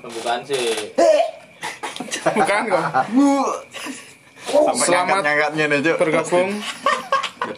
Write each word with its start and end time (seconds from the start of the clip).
Pembukaan 0.00 0.40
sih. 0.48 0.96
Bukan 2.32 2.60
kok. 2.72 2.84
Sampai 4.46 4.86
Selamat 4.88 5.20
nih, 5.20 5.84
Cuk. 5.84 5.96
Bergabung 6.00 6.50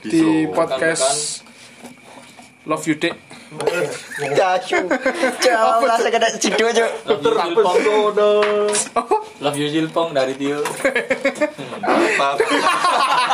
di 0.02 0.50
podcast 0.50 1.46
Love 2.66 2.90
You 2.90 2.98
Dik. 2.98 3.14
Cacu. 4.34 4.82
Jauh 5.40 5.80
langsung 5.86 6.10
kena 6.10 6.28
cidu 6.42 6.64
aja. 6.68 6.84
Love 7.06 7.22
you 7.22 7.32
Jilpong. 7.38 7.78
Love 9.38 9.56
you 9.62 9.68
Jilpong 9.70 10.10
dari 10.10 10.34
Tio. 10.34 10.58
Apa? 11.86 12.28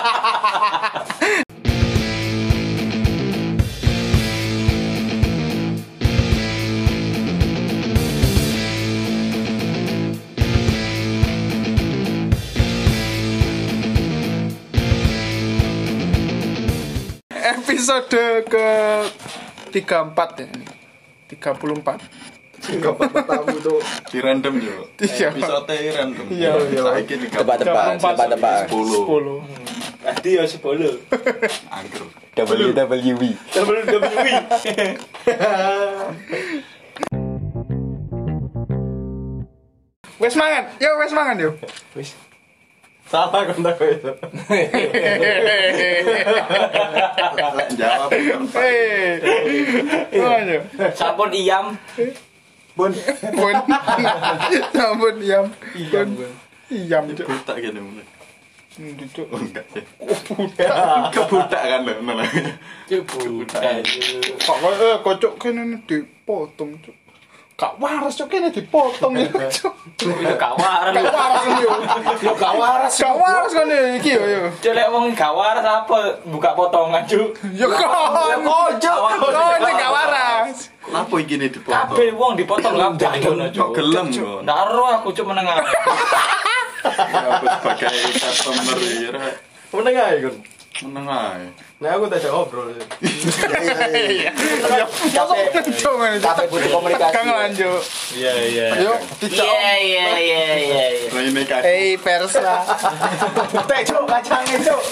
Episode 17.74 18.46
ke 18.46 18.68
34 19.74 20.38
ya 20.38 20.46
ini. 20.46 20.66
34. 21.26 21.98
tamu 23.26 23.58
tuh. 23.58 23.82
Di 24.14 24.22
random 24.22 24.62
yo. 24.62 24.86
Iya. 25.02 25.34
Episode 25.34 25.74
random. 25.90 26.26
Iya, 26.30 26.54
iya. 26.70 26.80
Saiki 26.86 27.14
tiga 27.18 27.42
Tebak-tebak, 27.42 27.98
34, 27.98 28.14
tebak-tebak. 28.14 28.60
10. 28.70 30.06
Tadi 30.06 30.30
ya 30.38 30.44
sepuluh. 30.46 30.94
angker. 31.74 32.06
WWW. 32.38 33.22
WWE. 33.58 34.86
Wes 40.22 40.34
mangan. 40.38 40.64
Yo 40.78 40.90
wes 41.02 41.10
mangan 41.10 41.36
yo. 41.42 41.50
Salah 43.14 43.46
kontak 43.46 43.78
itu. 43.78 44.10
Jawab. 47.78 48.10
Yo. 50.10 50.58
Sampun 50.98 51.30
iyam. 51.30 51.78
Bun. 52.74 52.90
Sampun. 52.90 53.54
Bun. 54.98 56.06
Iyam 56.74 57.04
cuk. 57.14 57.30
Budak 57.30 57.56
gini 57.62 57.78
mulai. 57.78 58.02
Hmm. 58.74 58.98
Oh 59.30 59.38
enggak. 59.38 59.62
Kebudak. 60.02 60.66
Kebudak 61.14 61.62
kan 61.62 61.86
lho. 61.86 61.94
Kok 64.42 64.58
eh 64.74 64.98
kocok 65.06 65.38
kene 65.38 65.86
dipotong 65.86 66.82
cuk. 66.82 66.98
Kak 67.54 67.78
waras 67.78 68.18
cuk 68.18 68.26
kene 68.26 68.50
dipotong 68.50 69.14
ya 69.14 69.30
cuk. 69.54 69.70
Itu 69.94 70.10
kawaran. 70.34 70.90
Kak 70.90 71.06
waras 71.06 71.44
yo. 71.62 71.70
Yo 72.18 72.32
kawaras. 72.34 72.92
Kak 72.98 73.14
waras 73.14 73.50
kan 73.54 73.70
iki 73.94 74.10
yo 74.10 74.22
yo. 74.26 74.42
Celek 74.58 74.90
wong 74.90 75.14
kawaras 75.14 75.62
apa 75.62 76.18
buka 76.26 76.50
potongan 76.52 77.06
cuk. 77.06 77.30
Yo 77.54 77.70
kon. 77.70 78.42
Kocok. 78.42 78.98
Kon 79.22 79.70
gak 79.70 79.92
waras. 79.92 80.74
Kenapa 80.82 81.14
iki 81.16 81.34
nih 81.38 81.48
dipotong? 81.48 81.94
Kabeh 81.94 82.08
wong 82.12 82.32
dipotong 82.34 82.74
kabeh 82.74 83.10
ngono 83.22 83.44
Kok 83.46 83.54
cuk. 83.54 83.68
gelem 83.72 84.06
kok. 84.10 84.40
Daro 84.42 84.84
aku 84.92 85.08
cuk 85.10 85.26
menengah. 85.26 85.56
Ya, 86.84 87.40
Aku 87.40 87.48
sebagai 87.48 87.96
customer 88.12 88.76
ya. 88.76 89.10
Meneng 89.72 89.94
aja 89.96 90.28
Meneng 90.82 91.06
ae. 91.06 91.46
Nah 91.78 91.94
aku 91.94 92.10
tak 92.10 92.26
ngobrol. 92.26 92.74
Iya. 92.74 94.34
Capek. 95.14 95.70
Cuk 95.70 95.94
ngene. 96.02 96.18
Capek 96.18 96.50
butuh 96.50 96.70
komunikasi. 96.74 97.14
Kang 97.14 97.30
lanjut. 97.30 97.82
Iya 98.10 98.32
iya. 98.42 98.66
Iya 99.22 99.70
iya 99.78 100.06
iya 100.18 100.44
iya. 100.58 100.84
Nah 101.14 101.22
ini 101.22 101.46
kaki. 101.46 101.62
Hei 101.62 101.94
Persa. 101.94 102.66
Teh 103.70 103.80
cuk 103.86 104.02
kacangnya 104.10 104.58
cuk. 104.66 104.82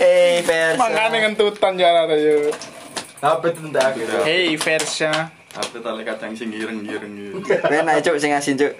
Eh 0.00 0.40
Versa. 0.40 0.80
Mangane 0.80 1.16
ngentutan 1.20 1.76
jalan 1.76 2.16
yo. 2.16 2.48
Apa 3.20 3.52
itu 3.52 3.60
ndak 3.68 3.92
aku. 3.92 4.24
Hei 4.24 4.56
Versa. 4.56 5.28
Apa 5.52 5.76
tali 5.84 6.00
kacang 6.08 6.32
sing 6.32 6.48
ireng-ireng 6.48 7.12
gitu. 7.12 7.44
Enak 7.68 8.00
cuk 8.00 8.16
sing 8.16 8.32
asin 8.32 8.56
cuk. 8.56 8.72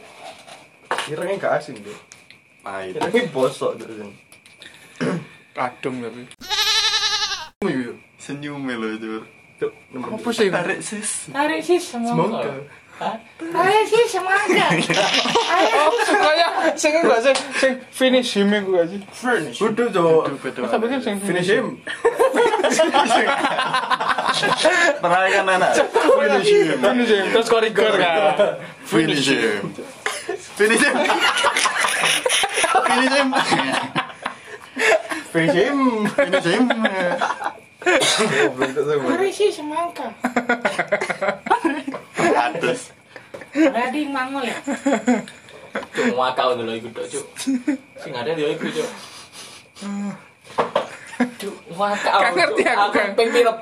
Irengnya 1.12 1.36
gak 1.36 1.60
asin 1.60 1.76
deh. 1.84 1.98
Pahit. 2.64 2.96
Bosok 3.28 3.76
tuh. 3.76 4.08
Kadung 5.56 6.04
tapi. 6.04 6.28
Senyum 8.20 8.68
lho, 8.68 9.00
Jur. 9.00 9.22
Cuk, 9.56 9.72
Apa 9.96 10.28
sih? 10.36 10.52
Tarik 10.52 10.84
sis. 10.84 11.32
Tarik 11.32 11.64
sih 11.64 11.80
semangka. 11.80 12.52
Tarik 13.40 13.84
sih 13.88 14.04
semangka. 14.04 14.68
Oh, 15.76 15.92
kayak 15.96 16.76
sing 16.76 16.92
enggak 16.92 17.20
sing 17.24 17.36
sing 17.56 17.72
finish 17.88 18.36
him 18.36 18.52
iku 18.52 18.76
gak 18.76 18.92
sih? 18.92 19.00
Furnish. 19.08 19.56
Udah 19.62 19.88
cuk. 19.88 20.36
Tapi 20.44 20.84
kan 20.92 21.00
sing 21.00 21.16
Finish 21.24 21.48
him. 21.48 21.66
Pernah 25.00 25.28
kan 25.32 25.46
anak? 25.48 25.72
Finish 25.96 26.50
him. 26.52 26.76
Finish 26.82 27.12
him. 27.16 27.24
Terus 27.32 27.46
kok 27.48 27.64
rigor 27.64 27.96
kan. 27.96 28.36
Finish 28.84 29.32
him. 29.32 29.72
Finish 30.60 30.82
him. 30.84 30.96
Finish 32.84 33.14
him. 33.16 33.28
Finish 35.36 35.52
him. 35.52 35.78
Finish 36.16 36.48
him. 36.48 36.64
Bentuk 38.56 38.84
semua. 38.88 39.10
Tarik 39.12 39.32
sih 39.36 39.52
semangka. 39.52 40.08
Atas. 42.16 42.96
Ready 43.52 44.08
mangol 44.08 44.48
ya. 44.48 44.56
Cuk 45.92 46.16
ngakau 46.16 46.56
dulu 46.56 46.72
ikut 46.72 46.92
cuk. 46.96 47.26
Sing 48.00 48.12
ada 48.16 48.32
dia 48.32 48.48
ikut 48.48 48.70
cuk. 48.72 48.88
Gak 51.76 52.32
ngerti 52.32 52.62
Cuk. 52.64 52.76
aku, 52.76 52.96
kan. 52.96 53.08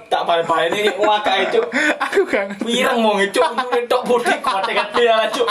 tak 0.07 0.23
ini 0.71 0.91
ngakau 0.95 1.41
cuk. 1.51 1.67
Aku 1.99 2.23
kan 2.23 2.47
Pirang 2.63 3.03
mau 3.03 3.19
ngecuk 3.19 3.43
tok 3.91 4.03
budi 4.07 4.35
kuat 4.39 4.63
tekan 4.63 4.89
dia 4.95 5.27
cuk. 5.35 5.51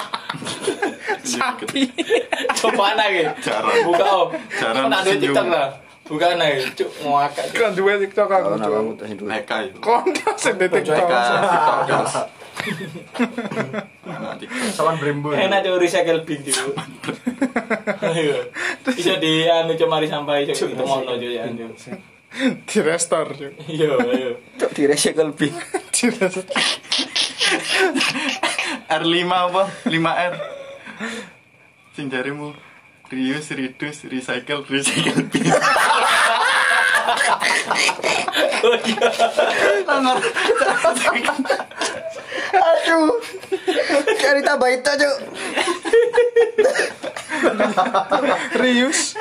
sapi. 1.23 1.87
Coba 2.59 2.95
lagi. 2.95 3.27
Buka 3.83 4.07
om. 4.07 4.29
Jarang 4.59 4.87
Nak 4.91 5.03
ada 5.03 5.11
senyum. 5.11 5.23
TikTok 5.31 5.47
lah. 5.51 5.67
Buka 6.03 6.35
lagi 6.35 6.67
cuk 6.75 6.91
cuk. 6.99 7.55
Kan 7.55 7.71
dua 7.79 7.95
TikTok 7.95 8.27
aku. 8.27 8.59
Nah 8.59 8.67
kamu 8.67 8.91
tuh 8.99 9.07
dulu. 9.15 9.31
Eka 9.31 9.57
itu. 9.71 9.79
Kon 9.79 10.03
sing 10.35 10.59
di 10.59 10.67
TikTok. 10.67 10.99
Eka 10.99 11.19
TikTok 11.47 11.77
terus. 11.87 12.15
Nah, 14.03 14.35
TikTok. 14.35 14.75
Sawan 14.75 14.99
brembo. 14.99 15.31
Enak 15.31 15.63
tuh 15.63 15.79
recycle 15.79 16.27
bin 16.27 16.43
cuk. 16.43 16.75
Ayo. 18.03 18.51
Iso 18.99 19.15
di 19.15 19.47
anu 19.47 19.79
cuma 19.79 19.97
mari 19.97 20.11
sampai 20.11 20.43
cuk 20.43 20.75
itu 20.75 20.83
mau 20.83 20.99
cuk 21.07 21.23
ya 21.23 21.47
anu. 21.47 21.71
Di 22.67 22.77
restor. 22.83 23.31
Cuk. 23.39 23.53
Iya. 23.71 23.95
Cuk 24.59 24.71
di 24.75 24.83
recycle 24.83 25.31
bin. 25.31 25.55
Di 25.95 26.05
restor. 26.11 26.43
R5 28.91 29.31
apa? 29.31 29.63
5R. 29.87 30.33
Sing 31.95 32.11
jarimu 32.11 32.72
Reuse, 33.13 33.53
reduce, 33.53 34.09
recycle, 34.09 34.65
recycle 34.65 35.21
bin. 35.29 35.45
Aduh. 42.57 43.13
Cari 44.17 44.41
tambah 44.41 44.69
itu 44.73 44.91
cuk. 44.97 45.15
Reuse. 48.57 49.13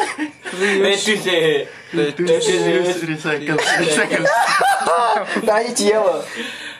Ready 0.56 0.96
sih. 1.20 1.68
Reduce, 1.92 2.48
reuse, 2.48 3.04
recycle, 3.04 3.60
recycle. 3.60 4.24
Cia 5.76 6.00
apa? 6.00 6.14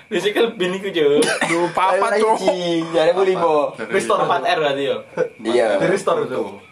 Recycle 0.08 0.56
bin 0.56 0.80
iku 0.80 0.88
cuk. 0.88 1.20
Duh, 1.44 1.68
papa 1.76 2.16
tuh. 2.16 2.40
Jadi 2.88 3.12
boleh 3.12 3.36
bo. 3.36 3.76
Restore 3.76 4.24
4R 4.24 4.56
berarti 4.64 4.82
yo. 4.88 4.96
Iya. 5.44 5.76
restore 5.84 6.24
tuh. 6.24 6.71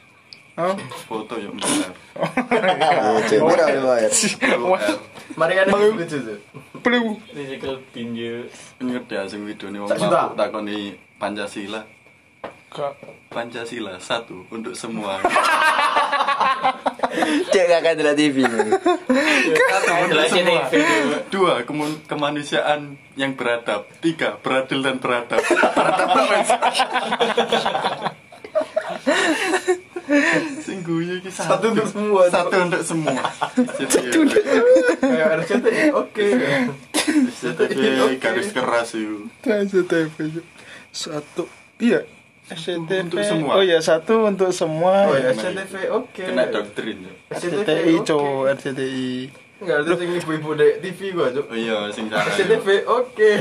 Oh. 0.60 0.76
Foto 1.08 1.34
yang 1.34 1.56
benar. 1.56 1.92
Cuk, 3.24 3.40
murah 3.40 3.66
udah 3.66 3.84
bayar. 3.88 4.10
Mari 5.32 5.52
kan 5.56 5.66
lucu 5.72 6.18
tuh. 6.20 6.36
Blue. 6.80 7.16
Recycle 7.32 7.80
bin 7.90 8.12
yo. 8.12 8.44
Ngerti 8.76 9.14
ya 9.14 9.24
sing 9.24 9.44
videone 9.44 9.80
wong 9.80 9.88
Sak 9.88 9.98
juta. 9.98 10.28
mabuk 10.28 10.36
takoni 10.36 10.78
Pancasila. 11.16 11.80
Pancasila 13.28 13.96
satu 13.98 14.44
untuk 14.48 14.76
semua. 14.76 15.18
Cek 17.50 17.66
kakak 17.66 17.98
dulu 17.98 18.12
TV. 18.14 18.36
Nih 18.46 18.78
video. 20.70 21.18
Dua, 21.28 21.66
kemun- 21.66 22.00
kemanusiaan 22.06 22.94
yang 23.14 23.34
beradab. 23.34 23.90
Tiga, 23.98 24.38
beradil 24.38 24.80
dan 24.80 25.02
beradab. 25.02 25.42
Beradab 25.76 26.08
banget. 26.14 26.46
Sing 30.80 30.88
guyu 30.88 31.20
iki 31.20 31.28
Satu 31.28 31.76
untuk 31.76 31.84
semua. 31.92 32.22
Satu 32.32 32.56
untuk 32.56 32.80
semua. 32.80 33.20
Satu 33.76 34.20
Kayak 35.04 35.28
RCTI. 35.44 35.92
Oke. 35.92 36.26
SCTV 37.28 38.16
garis 38.24 38.48
keras 38.56 38.96
itu. 38.96 39.28
SCTV 39.44 40.16
Cuk. 40.40 40.46
Satu. 40.88 41.44
Iya. 41.76 42.08
SCTV. 42.48 43.12
Untuk 43.12 43.20
semua. 43.20 43.52
Oh 43.60 43.62
iya, 43.62 43.76
satu 43.84 44.24
untuk 44.24 44.48
semua. 44.56 45.12
Oh 45.12 45.16
ya 45.20 45.36
SCTV 45.36 45.92
oke. 45.92 46.24
Kena 46.24 46.48
doktrin 46.48 47.04
ya. 47.04 47.12
RCTI, 47.36 47.94
Cuk, 48.00 48.48
RCTI. 48.56 49.12
Enggak 49.60 49.76
ada 49.84 49.92
sing 50.00 50.08
ibu-ibu 50.16 50.56
dek 50.56 50.80
TV 50.80 51.12
gua, 51.12 51.28
Cuk. 51.28 51.44
Oh 51.52 51.56
iya, 51.60 51.92
sing 51.92 52.08
cara. 52.08 52.24
SCTV 52.24 52.88
oke. 52.88 53.30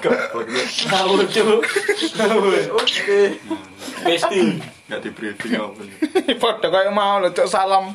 Goblok. 0.00 0.48
Ngawur 0.88 1.28
cuk. 1.28 1.60
Oke. 2.72 3.20
Besti. 4.00 4.79
Enggak 4.90 5.06
di 5.06 5.10
briefing 5.14 5.54
apa 5.54 5.86
nih. 5.86 6.34
Padha 6.42 6.66
kayak 6.66 6.90
mau 6.90 7.22
lho, 7.22 7.30
Cuk, 7.30 7.46
salam. 7.46 7.94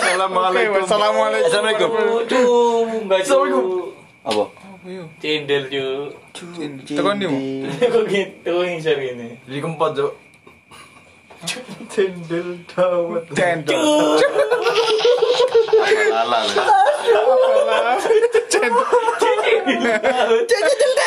Assalamualaikum. 0.00 0.80
Assalamualaikum. 0.80 1.44
Assalamualaikum. 1.44 1.92
Cuk. 2.24 3.92
Apa? 4.24 4.44
Cendel 5.20 5.68
cuk. 5.68 6.16
Tekan 6.88 7.20
di 7.20 7.28
Kok 7.92 8.04
gitu 8.08 8.64
ngisar 8.64 8.96
gini. 8.96 9.36
Jadi 9.44 9.60
keempat, 9.60 9.92
Cuk. 9.92 10.16
Cendel 11.92 12.56
dawet. 12.72 13.28
Cendol. 13.36 13.76
Lala 16.16 16.48
lah. 16.48 18.00
Cendol. 18.48 18.88
Kancuk. 20.48 21.04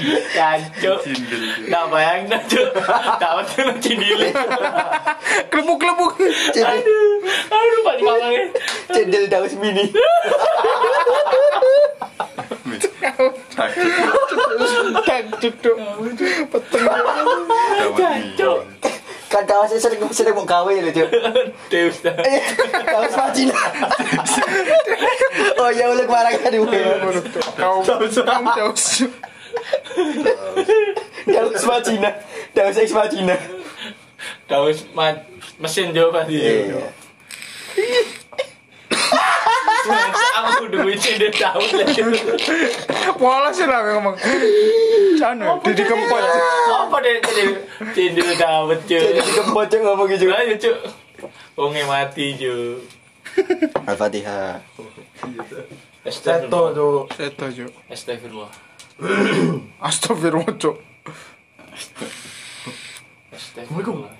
Cindel. 0.00 1.42
Nggak 1.68 1.84
bayang 1.92 2.20
dah 2.32 2.42
cuk. 2.48 2.68
Dapat 3.20 3.44
tuh 3.52 3.76
cindil. 3.84 4.20
Kelebuk-kelebuk. 5.52 6.12
Aduh, 6.56 7.22
aduh 7.52 7.80
pak 7.84 7.96
malangnya. 8.00 8.42
Cendel 8.90 9.24
daus 9.28 9.54
mini. 9.60 9.92
Cendol. 14.40 14.86
Cuk. 15.40 15.76
Peteng. 16.50 16.84
Kancuk. 17.96 18.60
Kan 19.30 19.46
daus 19.46 19.70
sering 19.78 20.02
sering 20.10 20.34
mau 20.34 20.42
gawe 20.42 20.74
lho, 20.74 20.90
Cuk. 20.90 21.08
Deus 21.70 22.02
dah. 22.02 22.18
Cina. 23.30 23.54
Oh 25.60 25.70
ya 25.70 25.86
ulah 25.86 26.02
kemarin 26.02 26.34
kan 26.42 26.50
ibu. 26.50 26.66
Kau 27.54 27.84
kamu 27.86 28.74
daus. 31.26 31.62
Daus 31.62 31.82
Cina. 31.86 32.10
Daus 32.54 32.76
ex 32.76 32.90
Cina. 32.90 33.36
Daus 34.48 34.84
ma- 34.94 35.22
mesin 35.60 35.92
jawab 35.94 36.24
tadi. 36.24 36.38
Iya. 36.40 36.80
Aku 40.40 40.68
duit 40.68 40.98
cendel 41.00 41.32
daus 41.32 41.70
lagi. 41.72 42.00
Pola 43.16 43.48
sih 43.50 43.66
lah 43.66 43.80
ngomong. 43.96 44.16
Cano, 45.20 45.60
Didi 45.64 45.84
Kempot. 45.84 46.22
Apa 46.68 46.96
deh 47.00 47.16
cendel 47.24 47.50
cendel 47.96 48.28
daus 48.36 48.78
cuk. 48.84 49.00
Jadi 49.00 49.30
kempot 49.36 49.64
Cuk 49.68 49.80
ngomong 49.84 50.06
gitu. 50.12 50.30
Ayo 50.32 50.54
cuk. 50.56 50.76
Wonge 51.56 51.82
mati 51.88 52.36
cuk. 52.36 52.84
Al-Fatihah. 53.86 54.58
Seto, 56.08 56.60
Cuk. 56.72 57.02
Seto, 57.14 57.44
Cuk. 57.52 57.70
Astagfirullah. 57.92 58.69
Astagfirullah, 59.80 60.54
Cuk. 60.60 60.76
Astagfirullah. 63.32 64.12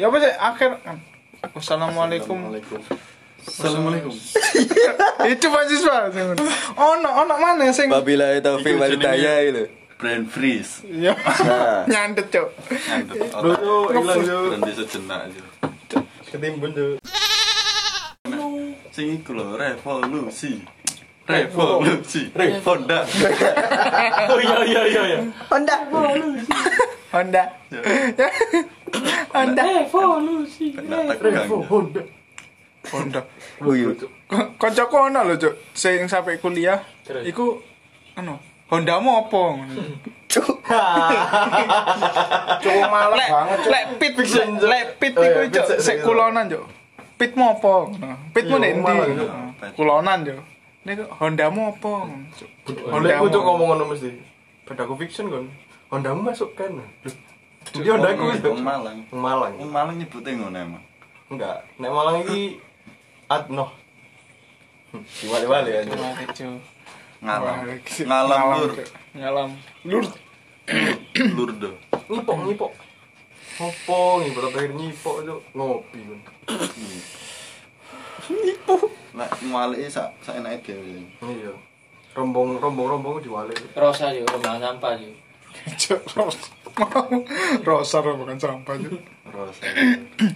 Ya 0.00 0.08
apa 0.08 0.16
sih 0.20 0.32
akhir 0.32 0.70
Wassalamualaikum. 1.52 2.38
Assalamualaikum. 3.42 4.14
Itu 5.26 5.46
mahasiswa. 5.50 5.96
Ono 6.78 7.08
ono 7.10 7.34
mana 7.42 7.66
sing 7.74 7.90
Babila 7.90 8.38
taufik 8.38 8.78
wal 8.78 8.94
hidayah 8.94 9.36
itu. 9.42 9.64
Brain 9.98 10.26
freeze. 10.26 10.82
Ya. 10.90 11.14
Nah, 11.14 11.86
nyandet, 11.92 12.26
Cuk. 12.34 12.50
Ngantuk. 12.66 13.22
Lu 13.38 13.54
Cuk, 13.54 13.86
hilang, 13.94 14.18
Cuk. 14.18 14.42
Berhenti 14.50 14.72
sejenak 14.74 15.20
aja. 15.30 15.42
Ketimbun, 16.26 16.70
Cuk. 16.74 16.98
Sing 18.90 19.06
iku 19.22 19.30
lho, 19.38 19.54
revolusi. 19.54 20.58
Revolusi. 21.22 22.22
Honda. 22.66 22.98
Oh 24.26 24.38
iya 24.42 24.56
iya 24.66 24.82
iya 24.90 25.02
iya. 25.06 25.18
Honda. 25.46 25.76
Honda. 27.12 27.44
Honda. 29.32 29.62
Evolusi. 29.86 30.66
Kena 30.74 30.96
tegang. 31.14 31.48
Honda. 31.70 32.02
Honda. 32.90 33.20
Uyu. 33.62 33.94
Kancaku 34.58 34.96
ono 34.98 35.20
lho, 35.22 35.34
Cuk. 35.38 35.54
Sing 35.72 36.08
sampai 36.08 36.42
kuliah 36.42 36.82
Terus? 37.06 37.22
iku 37.24 37.62
anu 38.18 38.34
Honda 38.66 38.98
mau 38.98 39.22
apa? 39.28 39.42
Cuk. 40.26 40.48
Cuk 42.64 42.76
malah 42.88 43.28
banget, 43.28 43.58
Cuk. 43.62 43.70
lek 43.70 43.84
pit 44.00 44.12
Cuk. 44.16 44.64
lek 44.64 44.86
pit 44.98 45.12
Oh, 45.14 45.22
iku 45.22 45.38
iya, 45.44 45.52
Cuk 45.52 45.64
pit 45.68 45.78
sik 45.78 45.78
sik- 45.84 46.02
kulonan, 46.02 46.48
Cuk. 46.48 46.64
Pit 47.20 47.32
mau 47.36 47.54
apa? 47.54 47.74
Pit 48.34 48.44
mau 48.48 48.58
Iya, 48.58 48.72
nek 48.72 48.72
ndi? 48.80 49.12
Cuk. 49.14 49.30
Kulonan, 49.76 50.18
Cuk. 50.26 50.40
Nek 50.82 50.98
Honda 51.22 51.46
mau 51.46 51.70
apa? 51.70 52.10
Honda 52.90 53.14
aku 53.22 53.26
Cuk 53.30 53.42
mau. 53.46 53.54
ngomong 53.54 53.66
ngono 53.78 53.84
mesti. 53.94 54.18
Pedaku 54.66 54.98
fiction 54.98 55.30
kan. 55.30 55.46
Honda 55.94 56.10
masuk 56.10 56.58
kan. 56.58 56.74
Dia 57.70 57.94
Honda 57.94 58.10
aku. 58.10 58.34
Wong 58.50 58.66
Malang. 58.66 58.98
Malang. 59.14 59.52
Malang 59.62 59.96
nyebutnya 60.02 60.34
ngono 60.42 60.58
emang. 60.58 60.84
Enggak. 61.30 61.62
Nek 61.78 61.90
Malang 61.94 62.16
iki 62.26 62.58
Adno. 63.30 63.66
Diwali-wali 65.22 65.70
ya. 65.70 65.80
Ngalam. 67.22 67.56
Ngalam 68.02 68.40
lur. 68.58 68.72
Ngalam. 69.14 69.50
Lur. 69.86 70.04
Lurdo. 71.38 71.70
Nyipok, 72.10 72.38
nyipok. 72.42 72.72
Ngopo 73.62 73.98
ngipok 74.18 74.42
terakhir 74.50 74.72
nyipok 74.74 75.16
Cuk. 75.22 75.40
Ngopi 75.54 75.98
kan. 76.10 76.20
Lah 79.12 79.28
ngwalike 79.40 79.88
sak 79.88 80.08
sak 80.20 80.38
enake 80.38 80.72
dhewe. 80.72 81.02
Iya. 81.22 81.52
Rombong 82.12 82.60
rombong 82.60 82.88
rombong 82.92 83.16
diwali. 83.20 83.52
Rosa 83.72 84.12
juga 84.12 84.36
rumah 84.36 84.56
sampah 84.58 84.92
juga. 84.96 85.16
Cuk. 85.76 86.00
Ros- 86.16 86.52
Rosa 87.60 87.98
bukan 88.04 88.36
sampah, 88.36 88.74
Cuk. 88.74 88.96
Rosa. 89.28 89.62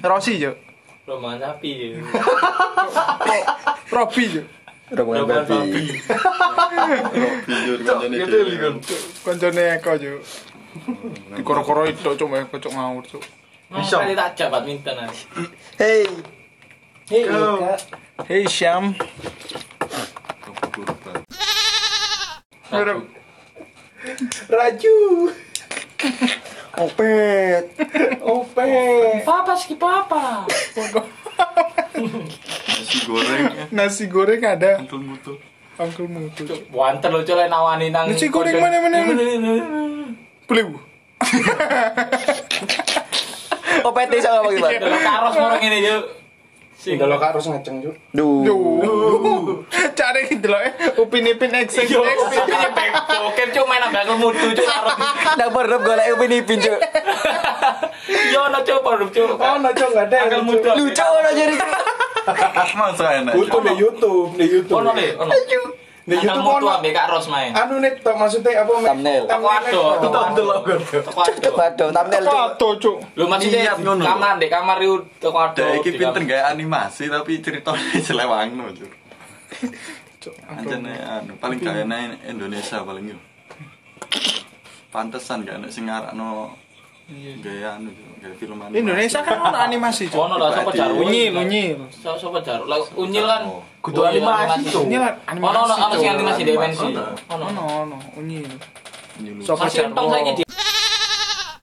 Rosi, 0.03 0.33
Cuk. 0.39 0.57
Rumah 1.07 1.37
sapi 1.37 1.71
juga. 1.73 2.01
Robi, 3.89 4.25
Cuk. 4.29 4.47
Rombongan 4.87 5.45
babi. 5.45 5.83
Bijur 7.45 7.79
kancane 7.81 8.15
Gitu 8.15 8.29
dhewe. 8.31 8.55
kan. 8.61 8.75
Koncone 9.25 9.63
Eko. 9.77 9.91
Dikoro-koro 11.33 11.83
itu, 11.87 12.05
Cuk, 12.07 12.31
Eko, 12.37 12.57
Cuk, 12.59 12.73
ngawur, 12.73 13.05
Cuk. 13.05 13.25
Bisa. 13.67 13.99
Kali 13.99 14.15
tak 14.15 14.37
ajak 14.37 14.49
badminton 14.49 14.97
aja. 15.01 15.25
Hei. 15.77 16.07
Hei, 17.07 17.23
Go. 17.23 17.63
Kak. 17.63 17.79
Hey, 18.27 18.51
Syam. 18.51 18.99
Raju. 22.75 23.07
Raju. 24.51 24.97
Opet. 26.75 27.65
Opet. 28.19 29.23
Papa 29.23 29.55
skip 29.55 29.79
apa? 29.79 30.51
Nasi 32.75 32.99
goreng. 33.07 33.45
Nasi 33.71 34.05
goreng 34.11 34.43
ada. 34.43 34.83
Antul 34.83 35.07
mutu. 35.07 35.39
Uncle 35.79 36.11
Mutu. 36.11 36.43
Wanter 36.75 37.15
lo 37.15 37.23
coba 37.23 37.47
nawani 37.47 37.95
nang. 37.95 38.11
Nasi 38.11 38.27
goreng 38.35 38.59
mana, 38.59 38.83
mana? 38.83 38.99
Beliau. 40.51 40.75
Opet 43.87 44.11
ngomong 44.11 44.53
gimana? 44.59 44.75
Delok 44.75 45.03
karos 45.07 45.39
orang 45.39 45.63
ini 45.63 45.87
yuk. 45.87 46.26
Sing 46.77 47.01
Kalau 47.01 47.17
Kak 47.17 47.33
Ros 47.35 47.49
ngeceng 47.49 47.81
Cuk. 47.81 47.97
Duh. 48.13 48.45
Duh. 48.45 49.65
Cari 49.99 50.29
gitu 50.29 50.47
loh, 50.47 50.61
Upin 51.01 51.25
Ipin 51.25 51.51
X 51.65 51.81
X 51.83 51.89
Yo, 51.89 52.05
X. 52.05 52.19
piye 52.31 52.69
bek 52.77 52.91
poker 53.09 53.49
cuma 53.57 53.67
main 53.75 53.83
ambek 53.89 54.05
mutu 54.21 54.47
cuk 54.53 54.67
karos. 54.69 54.99
Dapur 55.41 55.65
rep 55.65 55.81
golek 55.83 56.07
upin 56.13 56.37
ipin 56.37 56.59
Cuk. 56.61 56.79
Yo 58.35 58.53
no 58.53 58.61
cuk 58.61 58.79
padha 58.85 59.07
cuk. 59.09 59.31
Oh, 59.41 59.57
no, 59.57 59.69
Cuk, 59.73 59.89
nggak 59.97 60.07
ada. 60.13 60.17
Angkel 60.29 60.43
mutu. 60.45 60.69
Lucu 60.77 61.05
ora 61.05 61.31
jadi. 61.33 61.57
Masa 62.79 63.07
enak. 63.23 63.33
Butuh 63.39 63.61
di 63.63 63.73
YouTube, 63.79 64.35
di 64.37 64.45
YouTube. 64.51 64.77
Ono 64.77 64.91
le, 64.93 65.15
ono. 65.17 65.31
Di 66.07 66.15
YouTube 66.15 66.47
ono. 66.47 66.71
ambek 66.71 66.95
Kak 66.95 67.11
Ros 67.11 67.27
main. 67.27 67.51
Anu 67.51 67.83
nih, 67.83 67.99
tok 67.99 68.15
maksudnya 68.15 68.63
apa? 68.63 68.73
Thumbnail. 68.79 69.27
Teko 69.27 69.49
ado, 69.51 69.83
teko 69.99 70.19
ado. 70.23 70.45
Teko 71.43 71.61
ado. 71.61 71.85
Thumbnail 71.91 72.23
Cuk. 72.23 72.39
Foto, 72.39 72.69
Cuk. 72.79 72.97
Lu 73.19 73.25
maksudnya 73.27 73.61
Niat 73.67 73.79
ngono. 73.83 74.03
kamar 74.07 74.39
dek 74.39 74.47
kamar 74.49 74.79
itu 74.79 74.95
teko 75.19 75.39
ado. 75.43 75.59
Dek 75.59 75.83
iki 75.83 75.91
pinter 75.99 76.23
gawe 76.23 76.43
animasi 76.55 77.11
tapi 77.11 77.43
ceritanya 77.43 77.99
selewangno, 78.07 78.71
Cur. 78.71 78.91
Cuk. 80.23 80.35
Ancene 80.47 80.95
anu 80.95 81.35
paling 81.37 81.59
gayane 81.59 82.23
Indonesia 82.25 82.87
paling 82.87 83.11
yo. 83.11 83.19
Pantesan 84.89 85.43
gak 85.43 85.59
enak 85.59 85.75
sing 85.75 85.91
ngarakno 85.91 86.55
Gaya 87.07 87.79
anu, 87.79 87.95
gaya 88.19 88.35
film 88.35 88.59
animasi. 88.59 88.83
Indonesia 88.83 89.21
kan 89.23 89.39
ono 89.39 89.55
animasi, 89.57 90.05
Cuk. 90.11 90.19
Ono 90.19 90.35
lah 90.37 90.51
sapa 90.51 90.75
jaru. 90.75 91.07
Unyil, 91.07 91.31
unyil. 91.33 91.79
So- 91.95 92.19
Sapa 92.19 92.43
jaru? 92.43 92.67
Lah 92.67 92.83
unyil 92.99 93.23
kan 93.23 93.43
Kudu 93.79 94.03
animasi, 94.03 94.67
Cuk. 94.67 94.91
Unyil 94.91 94.99
Ono 95.01 95.15
animasi. 95.25 95.55
ono 95.55 95.75
ono 95.79 95.95
sing 95.95 96.03
Cuk. 96.03 96.17
animasi 96.19 96.41
di 96.43 96.53
MNC. 96.53 96.83
Ono. 96.83 97.03
Ono. 97.31 97.45
Ono 97.47 97.63
ono 97.87 97.97
unyil. 98.19 98.51
Nyulu. 99.23 99.41
Sopo 99.41 99.65
Masih 99.65 99.87
entong 99.87 100.11
saiki 100.11 100.33
dia. 100.37 100.47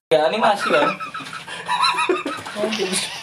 Ya 0.09 0.31
animasi 0.31 0.65
kan. 0.71 0.87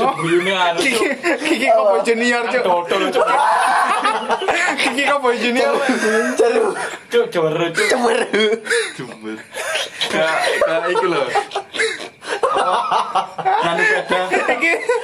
Cuk 0.00 0.16
guyune 0.16 0.52
anu 0.56 0.80
Kiki 0.80 0.96
cuk. 0.96 1.12
Kiki 1.44 1.68
Kobo 1.68 1.96
Junior, 2.00 2.44
Cuk. 2.48 2.64
Dodol 2.64 3.04
cuk. 3.12 3.28
Kiki 4.80 5.04
Kobo 5.04 5.28
Junior. 5.36 5.76
Ceru. 6.40 6.72
Cuk 7.12 7.24
jewer 7.28 7.52
cuk. 7.76 7.84
Cemeru. 7.92 8.44
Jumber. 8.96 9.36
Kayak 10.08 10.36
kayak 10.64 10.84
iku 10.96 11.06
lho. 11.12 11.22
Nganu 13.60 13.82
peda. 13.84 14.20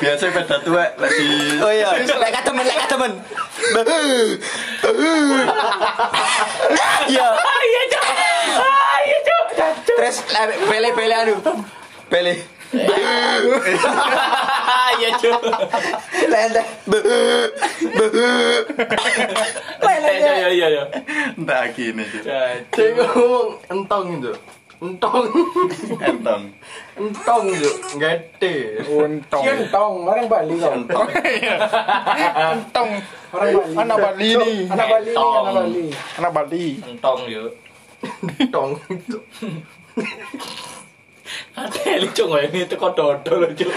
Biasa 0.00 0.24
peda 0.32 0.56
tuwek 0.64 0.90
lagi 0.96 1.28
Oh 1.60 1.70
iya, 1.70 1.92
lek 2.00 2.36
temen, 2.40 2.64
lek 2.64 2.80
temen. 2.88 3.12
Iya. 7.12 7.26
Iya 7.36 7.82
cuk. 7.92 8.04
Ah, 8.56 8.98
Iya 9.04 9.18
cuk. 9.28 9.44
Terus 9.96 10.16
eh, 10.24 10.46
pele-pele 10.64 11.14
anu. 11.20 11.34
Pele. 12.08 12.34
Iya 15.00 15.08
cuk. 15.20 15.40
Lente. 16.30 16.62
Iya 19.86 20.32
iya 20.32 20.48
iya 20.50 20.66
iya. 20.72 20.84
entah 21.36 21.68
gini 21.72 22.04
Cuk. 22.04 22.24
Dia 22.74 22.86
ngomong 22.96 23.48
entong 23.70 24.06
itu. 24.18 24.32
Entong. 24.76 25.24
Entong. 26.04 26.42
Entong 27.00 27.44
itu. 27.48 27.70
Gede. 27.96 28.56
Iya 28.84 29.52
entong, 29.56 30.04
orang 30.04 30.28
Bali 30.28 30.54
kok. 30.60 30.72
Entong. 30.76 31.08
Untung. 32.52 32.90
Orang 33.32 33.48
Bali. 33.56 33.74
Anak 33.76 33.96
Bali 34.00 34.28
ini. 34.36 34.68
Anak 34.68 34.86
Bali 34.92 35.10
nih, 35.12 35.16
anak 35.16 35.52
Bali. 35.56 35.84
Anak 36.20 36.32
Bali. 36.32 36.66
Entong 36.84 37.20
yuk. 37.28 37.50
Entong. 38.40 38.70
Ada 41.54 42.06
cuk 42.12 42.28
ini 42.46 42.58
itu 42.64 42.74
kok 42.74 42.92
dodol 42.94 43.50
cuk. 43.58 43.72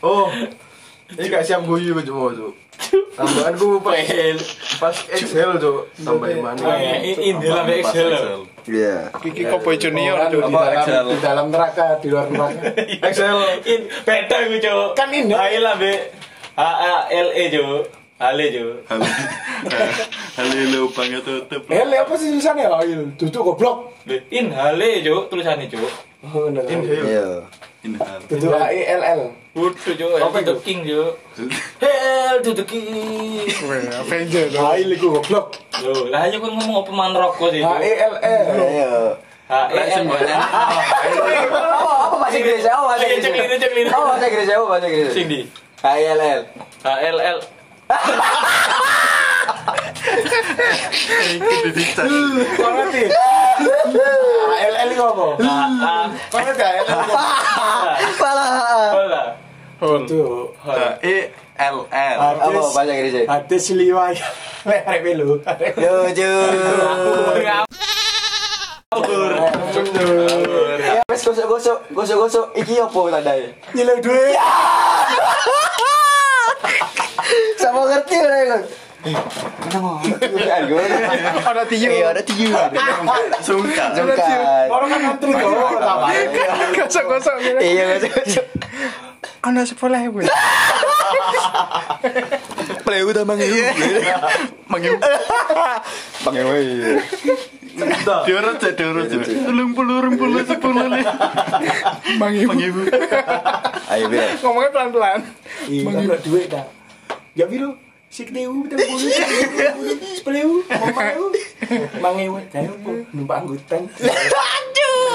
Oh. 0.00 0.28
Ini 1.08 1.24
gak 1.26 1.44
siap 1.44 1.64
guyu 1.64 1.96
cuma 2.04 2.30
cuk. 2.30 2.54
Tambahan 3.18 3.58
gue 3.58 3.80
pas 3.82 3.98
pas 4.78 4.96
Excel 5.10 5.50
cuk. 5.58 5.90
Tambahin 5.98 6.38
mana? 6.38 6.78
Ini 7.02 7.34
dalam 7.40 7.66
Excel. 7.66 8.08
loh. 8.12 8.46
Iya. 8.68 9.08
Kiki 9.18 9.48
Kobo 9.48 9.72
Junior, 9.74 10.28
Cuk. 10.28 10.44
di 10.44 10.52
dalam, 10.52 11.08
di 11.08 11.16
dalam 11.18 11.46
neraka, 11.48 11.96
di 11.98 12.12
luar 12.12 12.28
neraka. 12.28 12.62
Excel. 13.08 13.64
In 13.66 13.88
beda 14.04 14.36
gue 14.46 14.60
cuk. 14.60 14.88
Kan 14.94 15.08
ini. 15.10 15.32
Ayo 15.32 15.58
lah 15.64 15.74
be. 15.74 16.12
A 16.54 16.70
A 16.78 16.94
L 17.10 17.28
E 17.32 17.44
cuk. 17.50 17.97
Ale 18.18 18.50
cuk. 18.50 18.82
Halo. 18.90 19.06
Halo 20.34 20.54
lubangnya 20.74 21.22
tutup. 21.26 21.62
Eh, 21.70 21.86
lihat 21.86 22.02
apa 22.02 22.18
sih 22.18 22.34
tulisannya? 22.34 22.66
Ail, 22.66 23.14
duduk 23.14 23.54
goblok. 23.54 23.94
Be, 24.02 24.26
In 24.34 24.50
hale 24.50 25.06
cuk 25.06 25.30
tulisannya 25.30 25.70
cuk. 25.70 25.86
Oh, 26.26 26.50
bener. 26.50 26.66
Iya. 26.66 27.46
Inhal. 27.86 28.18
Duduk 28.26 28.50
A 28.58 28.74
I 28.74 28.82
L 28.90 29.02
L. 29.06 29.22
Udah 29.54 29.94
cuk. 29.94 30.18
Apa 30.18 30.36
itu 30.42 30.54
King 30.66 30.80
cuk? 30.82 31.14
Hell 31.78 32.42
to 32.42 32.50
the 32.58 32.66
king. 32.66 33.46
Avenger. 33.86 34.50
Ail 34.50 34.88
itu 34.90 35.06
goblok. 35.14 35.54
Loh, 35.78 36.10
lah 36.10 36.26
ayo 36.26 36.42
kan 36.42 36.50
ngomong 36.58 36.82
apa 36.82 36.90
man 36.90 37.14
rokok 37.14 37.54
sih 37.54 37.62
H. 37.62 37.70
I 37.70 37.92
L 38.02 38.14
L. 38.18 38.46
Iya. 38.50 38.90
H 39.46 39.54
E 39.70 39.82
L. 39.94 40.04
Oh, 40.10 41.96
apa 42.10 42.16
bahasa 42.18 42.34
Inggris? 42.34 42.66
Oh, 42.66 42.82
bahasa 42.90 43.06
Ayo 43.06 43.14
Inggris. 43.14 43.30
cek 43.30 43.46
ini 43.46 43.56
cek 43.62 43.72
ini. 43.78 43.82
Oh, 43.94 44.10
bahasa 44.10 44.26
Inggris. 44.26 44.48
Oh, 44.58 44.66
bahasa 44.66 44.86
Inggris. 44.90 45.14
Sing 45.14 45.26
di. 45.30 45.40
H 45.78 45.86
L 45.86 46.18
L. 46.18 46.40
Kau 46.82 46.90
ngerti? 46.90 46.90
A 46.90 46.94
L 47.14 47.18
L 47.22 47.38
itu 51.68 52.00
A. 52.00 52.04
Kau 52.58 52.70
ngerti 52.76 53.02
A 53.08 54.56
L 54.60 54.74
L 54.76 54.88
itu 54.92 55.04
apa? 55.04 55.26
Pala. 58.18 58.46
Hola. 58.92 59.22
Hol. 59.78 60.02
Tuh. 60.04 60.52
H 60.62 60.68
E 61.00 61.32
L 61.58 61.78
L. 61.88 62.18
Apa 62.18 62.48
bahasa 62.50 62.92
Inggris? 62.92 63.24
Hadis 63.24 63.64
liwaya. 63.72 64.26
Lerek 64.66 65.00
melu. 65.06 65.40
Yo, 65.78 65.94
jo. 66.12 66.32
Ya, 70.78 71.04
wes 71.06 71.20
gosok-gosok, 71.20 71.78
gosok-gosok. 71.92 72.56
Iki 72.56 72.74
apa 72.80 73.00
tandanya? 73.20 73.48
Nilai 73.76 74.00
duit. 74.00 74.34
Sama 77.58 77.90
ngerti 77.90 78.16
lah 78.22 78.42
kan. 78.54 78.62
Kenapa? 79.62 80.02
Ada 81.54 81.62
tiyu. 81.70 81.90
Iya, 81.90 82.06
ada 82.14 82.22
tiyu. 82.22 82.50
Sungkan. 83.42 83.94
Sungkan. 83.94 84.66
Orang 84.70 84.88
kan 84.90 85.00
antri. 85.14 85.32
Sama. 85.34 86.08
Gosok-gosok 86.74 87.34
gitu. 87.42 87.58
Iya, 87.62 87.82
gosok-gosok. 87.98 88.46
Ana 89.42 89.62
sekolah 89.62 89.98
ya, 90.02 90.10
Bu. 90.10 90.22
Play 92.82 93.02
udah 93.06 93.22
mangiu. 93.22 93.54
Mangiu. 94.66 94.98
Mangiu. 96.26 96.46
Diurut 98.26 98.58
aja, 98.58 98.70
diurut 98.74 99.06
aja. 99.06 99.18
Telung 99.22 99.78
puluh, 99.78 100.02
puluh, 100.18 100.42
sepuluh 100.42 100.90
nih. 100.90 101.06
Mangibu. 102.18 102.50
Mangiu. 102.50 102.82
Ayo. 103.94 104.10
Ngomongnya 104.42 104.70
pelan-pelan. 104.74 105.20
Iya, 105.70 105.86
nggak 105.86 106.20
duit 106.26 106.50
dah. 107.38 107.46
Ya 107.46 107.46
biru. 107.46 107.78
Sikdeu, 108.08 108.64
betul 108.64 108.80
bulu, 108.88 109.04
sepuluh, 110.16 110.64
mau 110.64 110.88
kayak 110.96 111.20
apa? 112.00 112.92
Numpak 113.12 113.36
angkutan. 113.44 113.84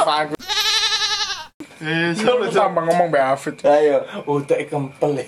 Bagus. 0.06 0.38
Eh. 1.82 2.14
Tambah 2.54 2.84
ngomong 2.86 3.10
Mbak 3.10 3.26
Afid. 3.34 3.58
Ayo. 3.66 4.06
Udah 4.30 4.62
kempel. 4.70 5.26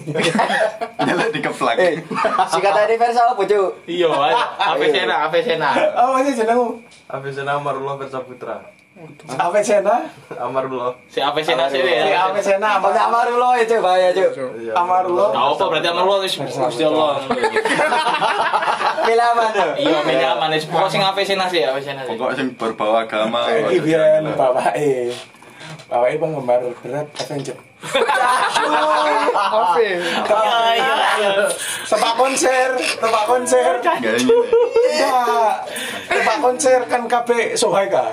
Nyala 1.01 1.25
dikeplak. 1.33 1.75
Eh, 1.81 2.05
si 2.53 2.59
kata 2.61 2.85
universal 2.85 3.33
apa, 3.33 3.41
Cuk? 3.49 3.81
Iya, 3.89 4.13
ayo. 4.13 4.37
Apa 4.61 4.85
sena, 4.85 5.15
apa 5.25 5.37
sena. 5.41 5.69
Oh, 5.97 6.21
masih 6.21 6.37
jenengmu? 6.37 6.85
Avesena 7.09 7.57
Amarullah 7.57 7.97
Versa 7.97 8.21
Putra. 8.21 8.61
Apa 9.35 9.59
sena? 9.59 10.07
Amarullah. 10.39 10.95
Si 11.11 11.19
apa 11.19 11.35
sena 11.43 11.67
sih 11.67 11.83
Si 11.83 11.91
ya. 11.91 12.31
apa 12.31 12.39
sena? 12.39 12.79
Apa 12.79 12.95
Amarullah 12.95 13.59
itu 13.59 13.75
bahaya, 13.83 14.15
Cuk. 14.15 14.31
Amarullah. 14.71 15.35
Tahu 15.35 15.51
apa 15.51 15.63
berarti 15.67 15.87
amar 15.91 16.03
Allah 16.07 16.19
wis 16.23 16.39
Gusti 16.39 16.83
Allah. 16.87 17.19
Pilih 19.03 19.29
mana? 19.35 19.65
Iya, 19.83 20.27
aman 20.39 20.49
wis 20.55 20.63
pokok 20.71 20.87
sing 20.87 21.03
apa 21.03 21.19
sena 21.27 21.45
sih, 21.51 21.67
apa 21.67 21.75
sena 21.83 22.07
sih. 22.07 22.15
Pokok 22.15 22.39
sing 22.39 22.47
berbau 22.55 22.95
agama. 22.95 23.43
Iki 23.67 23.83
biyen 23.83 24.31
bapake. 24.31 25.11
Bapake 25.85 26.17
penggemar 26.17 26.61
berat 26.81 27.07
Avenger. 27.21 27.57
Afid. 29.35 30.01
Tempat 31.85 32.13
konser, 32.17 32.69
tempat 32.97 33.23
konser. 33.29 33.71
Gak. 33.85 33.97
Enggak. 34.01 35.53
Tempat 36.09 36.37
konser 36.41 36.79
kan 36.89 37.05
KB 37.05 37.53
Sohai 37.53 37.85
kan. 37.85 38.09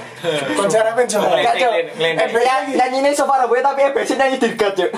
Konser 0.53 0.85
apa 0.85 1.01
Sohai? 1.09 1.41
Enggak, 1.41 1.57
ya, 2.45 2.57
nyanyi 2.77 2.99
ini 3.01 3.11
so 3.17 3.25
far 3.25 3.41
gue 3.49 3.65
tapi 3.65 3.89
EBC 3.89 4.21
nyanyi 4.21 4.37
dirgat, 4.37 4.77
Cuk. 4.77 4.93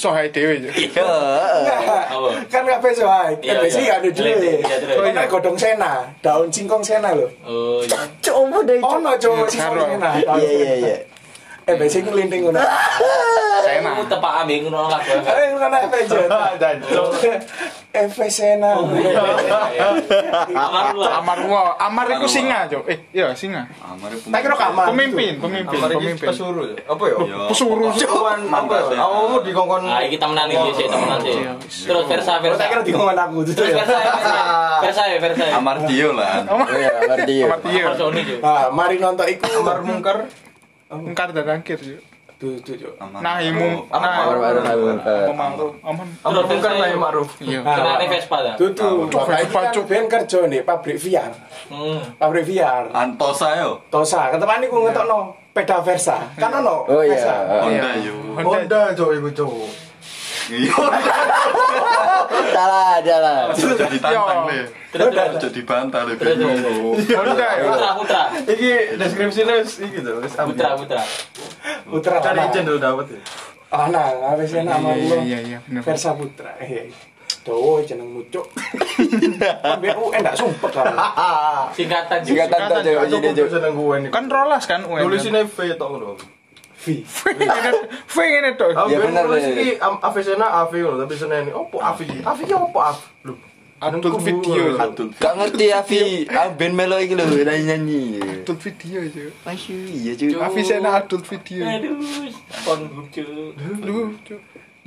Sohai 0.00 0.32
dewe. 0.32 0.64
Cuk. 0.64 0.72
Iya. 0.72 1.04
Kan 2.48 2.64
KB 2.64 2.84
Sohai. 2.96 3.36
Iya, 3.44 3.60
EBC 3.60 3.76
iya. 3.84 4.00
ada 4.00 4.08
dulu. 4.08 4.28
Iya, 4.40 4.76
terus. 4.80 4.96
Ono 5.04 5.22
godong 5.28 5.56
sena, 5.60 6.08
daun 6.24 6.48
singkong 6.48 6.80
sena 6.80 7.12
lho. 7.12 7.28
Oh, 7.44 7.84
iya. 7.84 8.08
Deh, 8.64 8.80
Cuk? 8.80 8.88
Ono 8.88 9.12
cuk 9.20 9.52
singkong 9.52 10.00
sena. 10.00 10.10
daun 10.24 10.40
Iya, 10.40 10.72
iya, 10.80 10.96
iya. 11.66 11.72
EBC 11.74 11.94
ngelinting 12.04 12.40
ngono. 12.44 12.60
Sena. 13.64 13.96
Aku 13.96 14.04
tepak 14.04 14.32
ambek 14.44 14.68
ngono 14.68 14.92
kabeh. 14.92 15.16
Eh, 15.24 15.46
ngono 15.56 15.76
Avenger. 15.76 16.28
EV 17.94 18.16
Sena. 18.28 18.70
Amar 20.52 20.84
Allah. 20.92 21.08
Amar 21.22 21.38
Amar 21.80 22.06
iku 22.12 22.26
singa, 22.28 22.68
Cuk. 22.68 22.84
Eh, 22.90 22.98
iya 23.16 23.32
singa. 23.32 23.64
Amar 23.80 24.12
kamar. 24.34 24.84
Pemimpin, 24.92 25.40
pemimpin, 25.40 25.78
Amar 25.80 25.90
pemimpin. 25.96 26.28
pesuruh. 26.28 26.68
Apa 26.84 27.04
ya? 27.08 27.16
Yo. 27.24 27.38
Pesuruh. 27.48 27.90
Kawan 27.94 28.40
apa 28.50 28.74
ya? 28.92 29.00
Awakmu 29.00 29.36
dikongkon 29.46 29.82
Nah, 29.84 30.00
iki 30.00 30.16
temenan 30.20 30.48
iki 30.50 30.70
sih, 30.76 30.86
temenan 30.90 31.18
sih. 31.22 31.34
Terus 31.88 32.04
versa 32.04 32.32
versa. 32.42 32.60
Tak 32.60 32.68
kira 32.72 32.82
dikongkon 32.84 33.16
aku 33.16 33.36
itu 33.46 33.52
Terus 33.56 33.72
versa 33.78 33.96
versa. 33.96 34.34
Versa 34.82 35.02
ya, 35.08 35.18
versa. 35.22 35.42
ya. 35.48 35.54
Amar 35.56 35.76
Dio 35.86 36.08
lah. 36.12 36.44
Iya, 36.74 36.92
ngerti. 37.08 37.34
Amar 37.46 37.58
Tio. 37.62 37.84
Amar 37.86 37.94
Sony 37.96 38.20
Cuk. 38.26 38.38
Ah, 38.42 38.66
mari 38.74 38.96
nonton 39.00 39.26
iku. 39.30 39.44
Amar 39.62 39.80
Mungkar. 39.86 40.18
Engkar 41.02 41.28
dan 41.34 41.48
angkir, 41.48 41.78
Cuk. 41.78 42.00
Tuh, 42.34 42.58
tuh, 42.60 42.74
Cuk. 42.76 42.94
Nahimu. 42.98 43.88
Amar 43.88 44.10
Amar 44.14 44.36
Ma'ruf. 44.38 44.64
Ma'ruf. 45.32 45.72
Aman. 45.86 46.08
Amar 46.22 46.42
Mungkar 46.46 46.72
naik 46.78 46.98
Ma'ruf. 46.98 47.28
Iya. 47.40 47.60
Kenane 47.62 48.04
Vespa. 48.06 48.36
Tuh, 48.54 48.70
tuh. 48.74 49.08
Cuk, 49.10 49.24
Vespa, 49.26 49.60
kan 49.64 49.74
Cuk. 49.74 49.84
ben 49.88 50.04
kerja 50.10 50.38
nih 50.46 50.60
pabrik 50.62 50.98
VR. 50.98 51.32
Hmm. 51.70 51.98
Pabrik 52.20 52.44
VR. 52.46 52.90
Antosa 52.92 53.54
yo. 53.58 53.80
Tosa, 53.90 54.30
ketepan 54.30 54.62
iku 54.66 54.84
ngetokno. 54.84 55.44
peda 55.54 55.78
Versa. 55.86 56.18
Kan 56.34 56.50
ono 56.50 56.82
Oh 56.90 57.02
iya. 57.06 57.46
Honda 57.62 57.90
yo. 58.02 58.14
Honda 58.34 58.90
cok 58.90 59.10
iku. 59.14 59.30
Iya. 60.50 60.74
Salah, 62.28 62.98
salah. 63.00 63.36
Jadi 63.54 63.98
tantang 63.98 64.40
deh. 64.48 64.64
Terus. 64.90 65.12
Jadi 65.42 65.60
bantah. 65.62 66.02
Honda 66.06 67.48
ya. 67.50 67.64
Putra 67.66 67.90
putra. 67.96 68.22
Iki 68.44 68.70
deskripsinya 68.96 69.54
wis 69.58 69.78
iki 69.78 69.98
to, 70.00 70.22
wis. 70.22 70.32
Putra 70.34 70.74
putra. 70.74 71.02
Putra 71.84 72.16
Cari 72.20 72.40
izin 72.48 72.62
dulu 72.64 72.78
dapat 72.78 73.06
ya. 73.10 73.20
Ana, 73.74 74.06
apa 74.30 74.42
sih 74.46 74.62
nama 74.62 74.94
Iya, 74.94 75.02
lu? 75.10 75.16
iya, 75.26 75.38
iya. 75.42 75.58
Versa 75.82 76.14
Putra. 76.14 76.54
Iya. 76.62 76.94
Tuh, 77.42 77.82
jeneng 77.82 78.08
mucuk. 78.08 78.46
BU 79.82 80.04
enggak 80.14 80.32
sumpet 80.40 80.72
lah. 80.72 81.68
Singkatan 81.74 82.22
juga. 82.22 82.46
Singkatan 82.48 83.72
gue 83.74 83.96
nih. 84.00 84.10
Kan 84.14 84.24
rolas 84.30 84.64
kan 84.64 84.80
UN. 84.86 85.02
Tulisinnya 85.04 85.42
V 85.44 85.56
tok 85.74 85.88
ngono. 85.90 86.14
V. 86.84 87.00
V 88.12 88.14
ngene 88.20 88.50
to. 88.60 88.68
Ya, 88.68 88.98
bener, 89.00 89.24
deh. 89.24 89.40
iki 89.56 89.72
Avesena 89.80 90.46
AV 90.64 90.72
ngono, 90.84 90.96
tapi 91.08 91.16
seneng 91.16 91.48
opo 91.56 91.80
AV? 91.80 92.04
AV 92.20 92.38
ki 92.44 92.54
opo 92.54 92.78
AV? 92.84 92.98
Lho. 93.24 93.34
Adult 93.84 94.20
video. 94.24 94.80
Adult. 94.80 95.12
Gak 95.20 95.34
ngerti 95.36 95.66
Avi, 95.72 96.00
ah 96.32 96.48
ben 96.52 96.72
melo 96.72 96.96
iki 97.00 97.16
lho 97.16 97.24
nyanyi. 97.42 98.20
Adult 98.20 98.60
video 98.64 99.00
aja. 99.00 99.24
Masyu, 99.44 99.76
iya 99.92 100.12
cuy. 100.16 100.32
Avi 100.40 100.60
Sena 100.64 100.90
adult 101.00 101.24
video. 101.28 101.64
Aduh, 101.64 102.00
kon 102.64 102.80
lucu. 102.92 103.24
Lu, 103.84 104.16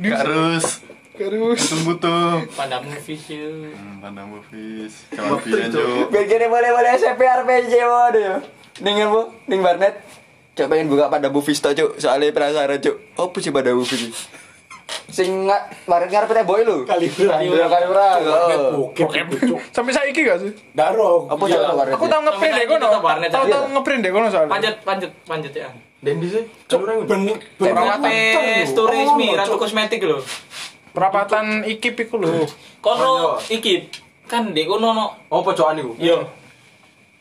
harus. 0.01 0.81
Terus. 1.17 1.57
Butuh-butuh. 1.73 2.45
Pandang 2.53 2.85
movies 2.85 3.25
yuk. 3.33 3.73
Hmm, 3.73 3.97
Pandang 3.97 4.29
movies. 4.29 5.09
Jangan 5.09 5.41
biyen 5.41 5.73
yo. 5.73 6.05
Biar 6.13 6.29
gini 6.29 6.45
boleh-boleh 6.45 6.93
SMP 6.93 7.25
RPG 7.25 7.73
waduh 7.89 8.21
ya. 8.21 8.35
Ning 8.85 9.01
apa? 9.01 9.21
Ning 9.49 9.59
warnet. 9.65 9.97
Cok 10.57 10.67
pengen 10.73 10.89
buka 10.89 11.05
pada 11.13 11.29
movies 11.29 11.61
to, 11.61 11.69
Cuk. 11.69 12.01
Soalnya 12.01 12.33
penasaran, 12.33 12.81
Cuk. 12.81 12.97
Apa 13.13 13.37
sih 13.37 13.53
pada 13.53 13.69
movies? 13.77 14.25
Sing 15.11 15.45
nggak 15.45 15.85
warnet 15.85 16.09
ngarepe 16.09 16.33
tembok 16.33 16.57
lho. 16.65 16.77
Kali. 16.81 17.05
Iya, 17.13 17.67
kali. 17.69 17.85
Oh. 17.93 18.89
Bokep 18.89 19.27
itu, 19.37 19.53
Cuk. 19.53 19.59
Sampai 19.69 19.93
saiki 19.93 20.25
gak 20.25 20.41
sih? 20.41 20.51
Daro. 20.73 21.29
Apa 21.29 21.45
Iya. 21.45 21.61
Cuk 21.61 21.77
warnet? 21.77 21.93
Aku 21.93 22.05
tau 22.09 22.21
ngeprint 22.25 22.53
deh 22.57 22.65
kono. 22.65 22.87
Tau 23.29 23.43
tau 23.45 23.63
ngeprint 23.69 24.01
deh 24.01 24.11
kono 24.11 24.27
soalnya. 24.33 24.51
Panjat 24.57 24.75
panjat 24.81 25.11
panjat 25.29 25.53
ya. 25.53 25.69
Dendi 26.01 26.27
sih. 26.33 26.43
Cuk, 26.65 26.81
Cuk, 26.81 27.05
ben 27.05 27.21
ben 27.29 27.37
Perawate 27.61 28.17
story 28.65 28.97
resmi 29.05 29.27
ratu 29.37 29.61
kosmetik 29.61 30.01
lho. 30.01 30.25
Perapatan 30.89 31.69
ikip 31.69 32.01
iku 32.01 32.17
lho. 32.17 32.49
Kono 32.81 33.37
iki 33.53 33.93
kan 34.25 34.57
dek 34.57 34.65
kono 34.65 34.89
no. 34.97 35.05
Iku? 35.29 35.93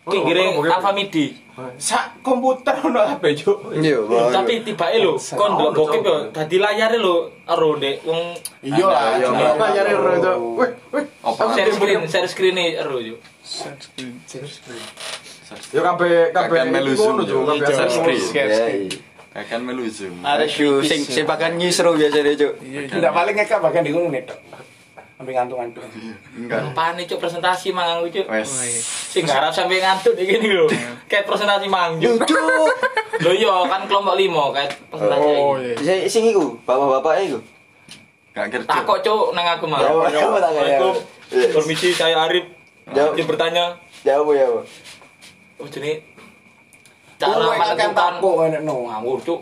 Ki 0.07 0.17
Oh, 0.17 0.23
giring 0.23 0.55
oh, 0.55 0.63
oh, 0.63 0.71
Alfa 0.71 0.95
Midi. 0.95 1.35
Sak 1.77 2.21
komputer 2.21 2.77
ono 2.79 3.01
HP, 3.01 3.25
Cuk. 3.41 3.73
Iya, 3.73 4.05
Bang. 4.05 4.29
Tapi 4.29 4.61
tibake 4.61 5.01
lho, 5.01 5.17
kon 5.17 5.57
Oh, 5.57 5.73
ndelok 5.73 5.73
bokep 5.73 6.01
yo 6.05 6.17
dadi 6.29 6.57
layare 6.61 6.99
lho 7.01 7.33
ero 7.45 7.69
ndek 7.81 7.97
wong 8.05 8.21
Iya 8.61 8.85
lah. 8.85 9.17
Iya, 9.17 9.27
Cuk. 9.27 9.41
iya. 9.41 9.49
Apa 9.57 9.65
nyari 9.73 9.93
ro 9.97 10.13
Cuk? 10.21 10.37
Wih, 10.61 10.71
wih. 10.93 11.05
Apa? 11.25 11.43
share 11.57 11.73
screen, 11.73 12.01
share 12.05 12.29
screen 12.29 12.57
ero 12.61 12.97
yo. 13.01 13.17
Yo 15.73 15.81
kabeh 15.81 16.35
kabeh 16.35 16.59
Kakek 16.59 16.69
melu 16.69 16.91
iku 16.93 17.03
ngono 17.09 17.23
Zoom, 17.25 17.43
Cuk, 17.47 17.57
Cuk. 17.57 17.57
kabeh 17.57 17.73
Share 17.73 17.91
screen. 17.91 18.21
ngono. 18.21 18.37
Iya, 18.37 18.67
iya. 18.77 18.99
Akan 19.37 19.61
melu 19.69 19.85
zoom. 19.85 20.17
Aduh, 20.25 20.81
sing 20.81 21.01
sing 21.05 21.25
pakan 21.29 21.61
nyisro 21.61 21.93
biasanya, 21.93 22.33
Cuk. 22.37 22.53
Tidak 22.65 23.13
paling 23.13 23.35
ngekak 23.37 23.61
bagian 23.61 23.85
di 23.85 23.93
nih, 23.93 24.23
Dok. 24.25 24.39
Sampai 25.17 25.33
ngantung-ngantung. 25.33 25.89
Enggak. 26.37 26.77
Pane 26.77 27.09
cuk 27.09 27.19
presentasi 27.25 27.73
mangang 27.73 28.05
lucu. 28.05 28.21
Wes. 28.29 28.53
Sing 29.09 29.25
garap 29.25 29.49
sampai 29.49 29.81
ngantuk 29.81 30.13
iki 30.13 30.37
gini 30.37 30.53
lho. 30.53 30.69
Kayak 31.09 31.25
presentasi 31.25 31.73
mangju. 31.73 32.21
Cuk. 32.21 32.69
Lho 33.25 33.33
iya 33.33 33.65
kan 33.65 33.89
kelompok 33.89 34.13
5 34.13 34.53
kayak 34.53 34.71
presentasi. 34.93 35.29
Oh 35.41 35.57
iya. 35.57 36.05
Sing 36.05 36.29
iku, 36.29 36.61
bapak-bapak 36.69 37.25
iku. 37.25 37.39
Gak 38.37 38.53
kerja. 38.53 38.69
Takok 38.69 39.01
cuk 39.01 39.25
nang 39.33 39.49
aku 39.57 39.65
mah. 39.65 39.81
Jawab, 39.81 40.13
jawab, 40.13 40.37
tak, 40.45 40.53
ya. 40.53 40.61
Assalamualaikum. 40.77 40.95
Permisi 41.57 41.89
saya 41.97 42.17
Arif. 42.29 42.45
Jawab. 42.93 43.17
Dia 43.17 43.25
bertanya, 43.25 43.65
Jawab 44.05 44.37
ya, 44.37 44.47
Bang. 44.47 44.69
oh 45.57 45.69
jadi 45.73 46.05
cara 47.17 47.75
kan 47.75 47.91
menentukan 47.97 48.45
enek 48.45 48.63
no. 48.63 48.87
ngawur 48.87 49.19
cuk. 49.25 49.41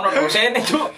Ono 0.00 0.08
dosene 0.12 0.60
cuk. 0.60 0.88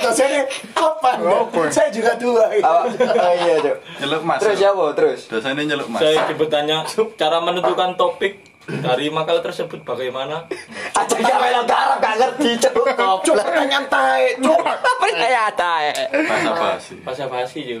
Dosennya 0.00 0.42
apa? 0.76 1.10
Apa? 1.16 1.60
Saya 1.72 1.88
juga 1.90 2.14
tua. 2.14 2.46
Awak. 2.46 2.84
Oh 3.00 3.34
iya, 3.34 3.54
Cuk. 3.64 3.76
Nyeluk 4.04 4.22
mas. 4.22 4.38
Terus 4.44 4.58
ya, 4.60 4.70
Bang, 4.76 4.92
terus. 4.94 5.20
Dosanya 5.26 5.62
nyeluk 5.64 5.88
mas. 5.90 6.00
Saya 6.04 6.28
bertanya 6.36 6.84
cara 7.16 7.38
menentukan 7.42 7.96
topik 7.98 8.45
dari 8.66 9.06
makalah 9.06 9.38
tersebut 9.42 9.86
bagaimana? 9.86 10.42
Aja 10.90 11.14
gak 11.14 11.38
melo 11.38 11.62
garap 11.62 12.02
gak 12.02 12.14
ngerti, 12.18 12.58
Cuk. 12.58 12.74
Cuk, 13.22 13.34
pertanyaan 13.38 13.86
tae, 13.86 14.34
Cuk. 14.42 14.58
Percaya 14.98 15.46
tae. 15.54 15.90
Bahasa 16.26 16.50
basi. 16.50 16.94
Bahasa 17.06 17.24
basi 17.30 17.60
yo. 17.62 17.80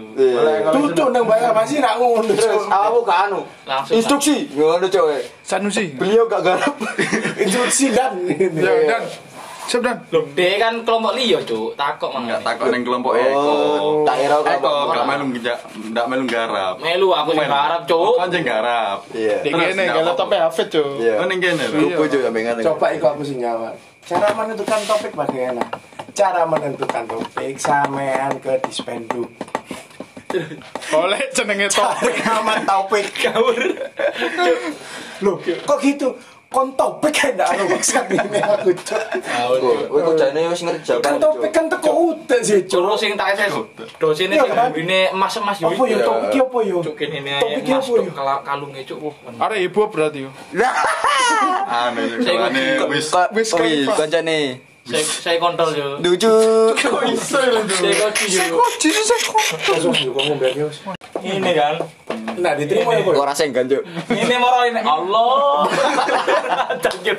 Tutu 0.70 1.04
nang 1.10 1.26
bayar 1.26 1.50
masih 1.50 1.82
nak 1.82 1.98
ngono, 1.98 2.30
awakmu 2.70 3.00
gak 3.02 3.18
anu. 3.26 3.40
Langsung 3.66 3.98
Instruksi 3.98 4.46
ngono, 4.54 4.86
Cuk. 4.86 5.06
Sanusi. 5.42 5.90
Beliau 5.98 6.30
gak 6.30 6.42
garap. 6.46 6.74
Instruksi 7.42 7.90
dan. 7.90 8.22
Ya 8.54 8.72
dan. 8.86 9.02
Siap 9.66 9.82
dan. 9.82 9.98
Loh, 10.14 10.22
dia 10.30 10.62
kan 10.62 10.86
kelompok 10.86 11.18
liyo, 11.18 11.42
Cuk. 11.42 11.74
Takok 11.74 12.14
Enggak 12.14 12.38
mangane. 12.38 12.46
takut 12.46 12.66
yang 12.70 12.84
kelompok 12.86 13.12
Eko. 13.18 13.34
Oh, 13.34 14.06
tak 14.06 14.14
kira 14.22 14.36
Eko 14.38 14.46
kelompok 14.46 14.70
gak 14.70 14.94
orang. 14.94 15.06
melu 15.10 15.24
ngejak, 15.34 15.58
gak 15.90 16.06
melu 16.06 16.24
garap. 16.30 16.74
Melu 16.78 17.08
aku 17.10 17.30
sing 17.34 17.50
garap, 17.50 17.80
Cuk. 17.82 18.14
Kan 18.14 18.28
sing 18.30 18.44
garap. 18.46 18.98
Iya. 19.10 19.36
Di 19.42 19.50
Terus, 19.50 19.66
kene 19.74 19.84
kalau 19.90 20.12
tope 20.14 20.36
Hafid 20.38 20.68
tuh. 20.70 20.90
Iya. 21.02 21.14
Oh 21.18 21.26
ning 21.26 21.38
kene 21.42 21.64
lho. 21.66 21.78
Kupu 21.82 22.02
Cuk 22.06 22.22
sampe 22.22 22.38
ngene. 22.40 22.60
Coba 22.62 22.86
ikut 22.94 23.10
aku 23.10 23.22
jawab. 23.26 23.74
Cara 24.06 24.28
menentukan 24.32 24.80
topik 24.86 25.12
bagaimana? 25.18 25.66
Cara 26.14 26.42
menentukan 26.46 27.02
topik 27.10 27.54
sampean 27.58 28.38
ke 28.38 28.62
dispenduk. 28.62 29.26
Oleh 30.94 31.20
jenenge 31.34 31.66
topik. 31.74 32.14
aman 32.22 32.62
topik 32.62 33.10
Ngawur. 33.18 33.58
Loh, 35.24 35.36
kok 35.42 35.78
gitu? 35.82 36.14
Kon 36.56 36.72
topik 36.72 37.12
kan 37.12 37.36
ndak 37.36 37.52
ada 37.52 37.64
maksud 37.68 38.00
ini 38.08 38.40
aku 38.48 38.72
cok. 38.72 39.04
Kowe 39.92 40.00
kok 40.00 40.14
jane 40.16 40.40
wis 40.48 40.64
ngerti 40.64 40.88
Kan 40.98 41.20
topik 41.20 41.52
kan 41.52 41.68
teko 41.68 41.90
udah 42.08 42.40
sih 42.40 42.64
cok. 42.64 42.80
Cuk 42.80 42.96
sing 42.96 43.12
tak 43.12 43.36
SS. 43.36 43.52
Dosene 44.00 44.32
Iya, 44.32 44.40
sing 44.40 44.50
kan? 44.50 44.72
gambine 44.72 45.12
emas-emas 45.12 45.60
yo. 45.60 45.68
Apa 45.68 45.84
ya 45.84 45.98
topik 46.00 46.40
apa 46.40 46.58
ya? 46.64 46.76
Cuk 46.80 46.94
kene 46.96 47.20
ini 47.20 47.36
Topik 47.36 47.60
emas 47.62 47.84
apa 47.84 47.92
cuk 47.92 48.00
ya? 48.00 48.12
kala- 48.16 48.40
kalunge 48.42 48.80
cuk. 48.82 49.12
Arek 49.36 49.60
ibu 49.62 49.80
berarti 49.86 50.18
yo. 50.24 50.30
Anu 51.68 52.02
Saya 52.24 52.36
ane 52.48 52.62
kok- 52.74 52.88
wis 52.88 53.06
Kok 53.12 53.28
Wis 53.36 53.48
kan, 53.52 53.68
kancane. 54.00 54.38
Saya 54.86 55.02
saya 55.02 55.36
kontrol 55.36 55.76
yo. 55.76 56.00
Lucu. 56.00 56.32
Saya 57.20 57.52
kunci 58.08 58.32
yo. 58.32 58.56
Jadi 58.80 58.96
saya 58.96 59.20
kok. 59.20 59.44
Langsung 59.68 59.92
juga 59.92 60.24
ngomong 60.24 60.56
Yos. 60.56 60.95
Ini 61.26 61.52
kan. 61.58 61.74
Nah, 62.36 62.52
diterima 62.54 62.92
ya. 62.94 63.02
Kok 63.02 63.26
rasa 63.26 63.42
enggan, 63.48 63.66
Cuk. 63.66 63.82
Ini 64.12 64.34
moro 64.36 64.60
ini 64.68 64.80
Allah. 64.80 65.66
Takjub. 66.84 67.18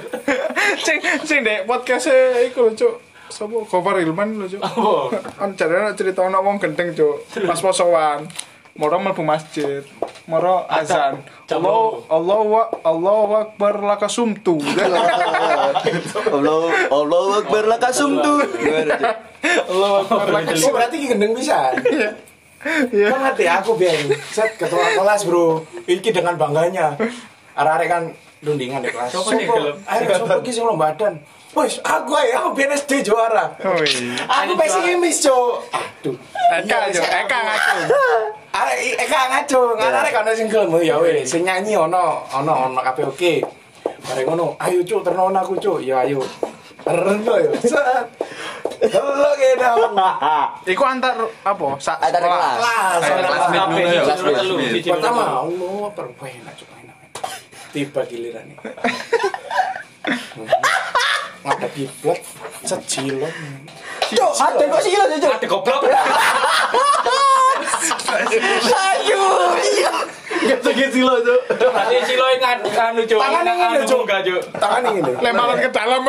Sing 0.80 0.98
sing 1.26 1.40
dek 1.44 1.66
podcast 1.68 2.08
e 2.08 2.48
iku 2.48 2.70
lho, 2.70 2.78
Cuk. 2.78 2.96
Sopo 3.28 3.68
Gofar 3.68 4.00
Hilman 4.00 4.38
lho, 4.40 4.48
Cuk. 4.48 4.62
Apa? 4.62 5.20
Kan 5.36 5.50
jarene 5.58 5.92
cerita 5.98 6.24
ana 6.24 6.40
wong 6.40 6.62
gendeng, 6.62 6.94
Cuk. 6.94 7.26
Pas 7.44 7.60
posoan. 7.60 8.30
Moro 8.78 9.02
mlebu 9.02 9.26
masjid. 9.26 9.82
Moro 10.30 10.70
azan. 10.70 11.26
Allah 11.50 11.98
Allah 12.14 12.40
wa 12.46 12.64
Allah 12.86 13.50
akbar 13.50 13.82
laka 13.82 14.06
sumtu. 14.06 14.62
Allah 16.30 16.70
Allah 16.94 17.22
akbar 17.42 17.64
laka 17.66 17.90
sumtu. 17.90 18.46
Gimana, 18.54 18.96
Cuk? 19.02 19.16
Allah 19.74 19.92
akbar 20.06 20.28
laka 20.30 20.54
Oh, 20.54 20.70
berarti 20.78 21.10
gendeng 21.10 21.34
bisa. 21.34 21.74
Iya. 22.66 23.14
Kan 23.14 23.20
ngerti 23.22 23.46
aku 23.46 23.78
biar 23.78 23.96
set 24.34 24.58
ketua 24.58 24.98
kelas, 24.98 25.22
Bro. 25.28 25.66
Iki 25.86 26.10
dengan 26.10 26.36
bangganya. 26.40 26.98
Arek-arek 27.58 27.88
kan 27.90 28.04
rundingan 28.42 28.82
di 28.86 28.90
kelas. 28.90 29.14
Sopo 29.14 29.34
sing 29.34 29.46
gelem? 29.46 29.78
Ayo 29.86 30.10
sopo 30.18 30.42
ki 30.42 30.52
sing 30.54 30.66
lombadan. 30.66 31.22
Wes, 31.58 31.82
aku 31.82 32.14
ae 32.18 32.34
aku 32.38 32.54
BNSD 32.54 33.02
juara. 33.02 33.50
Oh 33.66 33.82
iya. 33.82 34.14
Aku 34.30 34.54
pesimis, 34.58 35.26
Cuk. 35.26 35.66
Aduh. 35.74 36.16
Eka, 36.54 36.78
Cuk. 36.94 37.06
Eka 37.06 37.38
ngaku. 37.42 37.78
Arek 38.58 38.78
Eka 38.98 39.20
ngaco, 39.30 39.62
arek 39.78 40.12
kan 40.14 40.26
sing 40.34 40.50
gelem 40.50 40.74
ya 40.82 40.98
wis, 40.98 41.30
sing 41.30 41.46
nyanyi 41.46 41.78
ono 41.78 42.26
ono 42.34 42.74
ono 42.74 42.80
kabeh 42.82 43.06
oke. 43.06 43.34
Bareng 44.08 44.26
ngono, 44.26 44.58
ayo 44.58 44.82
cuk 44.82 45.06
terno 45.06 45.30
aku 45.30 45.54
cuk, 45.62 45.78
ya 45.86 46.02
ayo. 46.02 46.26
Terno 46.82 47.34
yo. 47.38 47.52
Set. 47.62 48.08
Halo 48.78 49.32
gedang. 49.34 49.78
Iku 50.72 50.84
antar 50.86 51.18
apa? 51.42 51.68
Sa 51.82 51.98
Antar 51.98 52.22
kelas. 52.22 52.58
Kelas, 52.62 54.22
kelas. 54.22 54.46
Pertama. 54.86 55.24
Allah, 55.42 55.90
perwena 55.98 56.52
cuk 56.54 56.70
enak. 56.78 56.98
Tiba 57.74 58.02
giliran 58.06 58.46
nih. 58.46 58.58
Ngadep 61.48 61.72
kiblat, 61.74 62.20
secilon. 62.68 63.32
Cuk, 64.08 64.32
ada 64.36 64.64
kok 64.68 64.82
sih 64.84 64.94
lho, 64.94 65.06
Cuk. 65.16 65.32
Ada 65.32 65.48
goblok. 65.48 65.82
Ayo. 68.78 69.22
Iya. 69.58 69.92
Iki 70.48 70.86
silo, 70.94 71.14
Cuk. 71.24 71.42
Berarti 71.50 71.98
silo 72.06 72.26
yang 72.30 72.44
anu 72.62 73.02
cuk. 73.04 73.20
Tangannya 73.20 73.52
Anu 73.56 73.64
ngene, 73.74 73.86
Cuk. 73.88 74.02
enggak 74.06 74.22
cuk. 74.28 74.42
Tangan 74.60 74.82
ini 74.92 75.00
nih. 75.02 75.16
Lemparan 75.24 75.58
ke 75.66 75.70
dalam. 75.74 76.02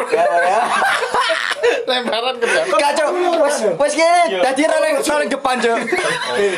Lemparan 1.89 2.35
ke 2.37 2.47
dalam. 2.47 2.69
Kacau, 2.71 3.09
wes 3.43 3.57
wes 3.65 3.93
gini, 3.93 4.23
tadi 4.39 4.63
rolling 4.63 4.97
rolling 5.01 5.31
depan 5.33 5.55
jo, 5.59 5.75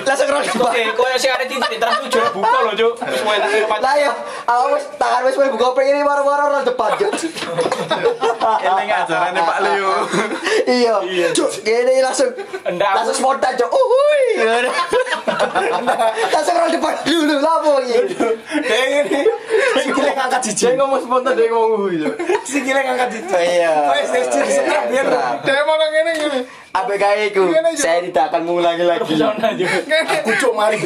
langsung 0.04 0.28
rolling 0.28 0.50
depan. 0.50 0.70
Oke, 0.70 0.82
koyo 0.92 1.16
sing 1.16 1.30
ada 1.30 1.46
titik 1.46 1.78
terus 1.78 1.96
tujuh 2.06 2.22
buka 2.34 2.58
loh 2.66 2.74
cuk. 2.74 2.92
Wis 3.00 3.22
kira 3.22 3.76
Lah 3.80 3.94
ya, 3.96 4.10
aku 4.44 4.64
wes 4.74 4.84
tangan 4.98 5.22
wes 5.24 5.34
buka 5.38 5.66
pengen 5.72 6.02
ini 6.02 6.04
baru-baru 6.04 6.42
rolling 6.50 6.66
depan 6.66 6.90
jo. 6.98 7.08
Ini 8.60 8.82
ngajarannya 8.90 9.42
Pak 9.42 9.58
Leo. 9.64 9.92
Iya, 10.66 10.94
cuk, 11.32 11.50
gini 11.62 11.94
langsung 12.02 12.28
langsung 12.66 13.16
spontan 13.16 13.54
jo. 13.54 13.66
Uhuy, 13.70 14.24
langsung 16.34 16.54
rolling 16.58 16.74
depan 16.76 16.94
dulu 17.06 17.34
lapo 17.38 17.72
iki. 17.86 17.98
Kayak 18.66 18.88
gini. 19.08 19.20
Sikile 19.70 20.12
ngangkat 20.12 20.40
Dia 20.42 20.52
jiji. 20.52 20.76
ngomong 20.76 21.00
spontan 21.00 21.32
dia 21.38 21.46
ngomong 21.48 21.86
hui, 21.86 21.94
Cuk. 22.02 22.14
Sikile 22.42 22.80
ngangkat 22.82 23.08
jiji. 23.14 23.32
Iya. 23.32 23.72
Wes 23.94 24.06
senang 24.50 24.89
biar. 24.90 25.06
Dia 25.46 25.62
malah 25.64 25.88
ngene 25.94 26.12
ngene. 26.18 26.40
Apa 26.70 26.94
kayak 26.94 27.34
itu? 27.34 27.42
Saya 27.74 27.98
tidak 28.06 28.30
akan 28.30 28.46
mengulangi 28.46 28.86
lagi. 28.86 29.02
Aku 30.22 30.32
cuk 30.38 30.52
mari. 30.54 30.78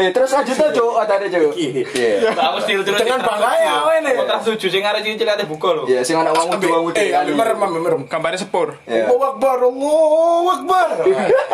Eh 0.00 0.08
terus 0.16 0.32
lanjut 0.32 0.56
tuh 0.56 0.70
jo, 0.72 0.96
ada 0.96 1.20
jo. 1.28 1.52
Iya. 1.52 2.32
Aku 2.32 2.56
still 2.64 2.80
terus 2.80 3.04
Dengan 3.04 3.20
bangganya, 3.20 3.84
we, 3.84 4.00
nih. 4.00 4.16
Terus 4.16 4.44
tujuh 4.56 4.68
sing 4.72 4.82
arek 4.86 5.04
cilik 5.04 5.28
ate 5.28 5.44
buka 5.44 5.76
loh. 5.76 5.84
Iya, 5.84 6.00
sing 6.00 6.16
anak 6.16 6.32
wong 6.32 6.56
muda 6.56 6.66
wong. 6.72 6.84
Eh, 6.96 7.12
ambil 7.12 7.34
merem, 7.36 7.58
merem. 7.60 8.00
Gambarnya 8.08 8.40
sepur. 8.40 8.80
Iya. 8.88 9.12
Allahu 9.12 9.24
Akbar, 9.36 9.58
Allahu 9.60 10.48
Akbar. 10.56 10.88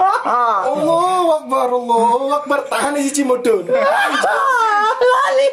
Allahu 0.70 1.28
Akbar, 1.42 1.68
Allahu 1.74 2.26
Akbar. 2.38 2.58
Tahan 2.70 2.94
isi 3.02 3.10
cimodon. 3.18 3.66
Lali. 4.94 5.46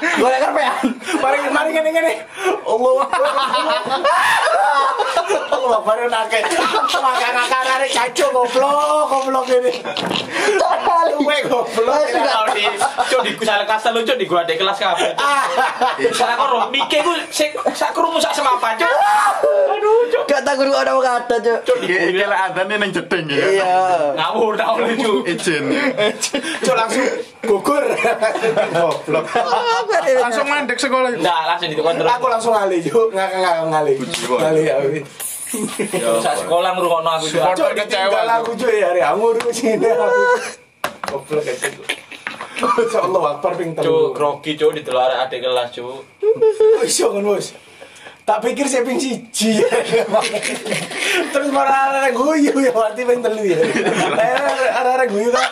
Gue 0.00 0.28
kerpean. 0.32 0.84
Mari 1.20 1.36
mari 1.52 1.70
ngene 1.76 1.90
ngene. 1.92 2.12
Allahu 2.64 2.98
Akbar. 3.04 3.20
Allahu 5.52 5.74
Akbar 5.84 5.96
nake. 6.22 6.40
Makan 7.02 7.32
makan 7.34 7.64
arek 7.78 7.90
caco 7.90 8.26
goblok, 8.30 9.10
goblok 9.10 9.46
ini. 9.50 9.72
Lali. 10.58 11.12
Kowe 11.18 11.38
goblok. 11.50 11.98
Di 12.52 12.64
cuk 13.10 13.20
di 13.26 13.30
kusal 13.34 13.64
kasal 13.66 13.96
lu 13.96 14.06
cuk 14.06 14.16
di 14.20 14.26
gua 14.28 14.46
ada 14.46 14.54
kelas 14.54 14.78
kabeh. 14.78 15.12
Salah 16.14 16.34
kok 16.38 16.48
rom 16.52 16.64
mike 16.70 16.98
ku 17.02 17.12
sik 17.32 17.56
sak 17.74 17.90
krungu 17.96 18.22
sak 18.22 18.36
semapa 18.36 18.78
cuk. 18.78 18.86
Aduh 19.72 20.06
cuk. 20.12 20.24
Gak 20.30 20.42
tak 20.46 20.54
guru 20.60 20.72
ada 20.76 20.94
kata 20.94 21.34
jo. 21.42 21.54
Iki 21.82 22.14
iki 22.14 22.22
lek 22.22 22.40
adane 22.52 22.74
ning 22.78 22.90
jeding 22.94 23.26
ya. 23.26 23.46
Iya. 23.48 23.74
Ngawur 24.14 24.54
tau 24.54 24.78
lu 24.78 24.94
cuk. 24.94 25.20
Izin. 25.26 25.64
Cuk 26.62 26.74
langsung 26.76 27.06
gugur. 27.42 27.84
Goblok. 28.70 29.24
Langsung 30.22 30.46
mandek 30.46 30.78
sekolah. 30.78 31.10
Enggak, 31.16 31.42
langsung 31.48 31.68
ditukar 31.72 31.94
terus. 31.96 32.10
Aku 32.12 32.26
langsung 32.28 32.52
ngali 32.54 32.78
cuk, 32.84 33.08
nggak 33.16 33.56
ngali. 33.72 33.94
Ngali 34.28 34.62
ya. 34.68 34.76
Sak 36.22 36.34
sekolah 36.44 36.70
ngrungokno 36.72 37.10
aku. 37.20 37.26
Cuk 37.28 37.70
ditinggal 37.76 38.24
aku 38.40 38.50
ya 38.56 38.88
hari 38.88 39.00
anggur 39.04 39.36
sini 39.52 39.84
aku. 39.84 40.22
Goblok 41.12 41.44
aja 41.44 41.68
cuk. 41.68 41.86
Masya 42.62 42.98
Allah, 43.04 43.22
Akbar 43.36 43.52
ping 43.58 43.74
Cuk, 43.74 43.82
telu. 43.84 44.14
grogi 44.16 44.52
cuk 44.56 44.70
di 44.72 44.80
telur 44.80 45.12
adik 45.12 45.44
kelas 45.44 45.68
cuk. 45.76 46.00
Iso 46.80 47.12
kan 47.12 47.20
bos. 47.20 47.52
Tak 48.22 48.38
pikir 48.38 48.70
saya 48.70 48.86
ping 48.86 48.96
siji. 49.02 49.60
Terus 51.34 51.48
malah 51.50 52.06
guyu 52.14 52.54
ya 52.56 52.70
berarti 52.72 53.02
ping 53.04 53.20
telu 53.20 53.42
ya. 53.44 53.58
Guyu 55.10 55.28
ya? 55.28 55.42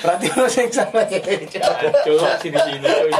Berarti 0.00 0.26
lo 0.32 0.46
sing 0.48 0.70
salah 0.72 1.04
ya. 1.10 1.20
Cuk, 2.06 2.24
sini 2.40 2.56
sini 2.56 2.86
cuk. 2.88 3.10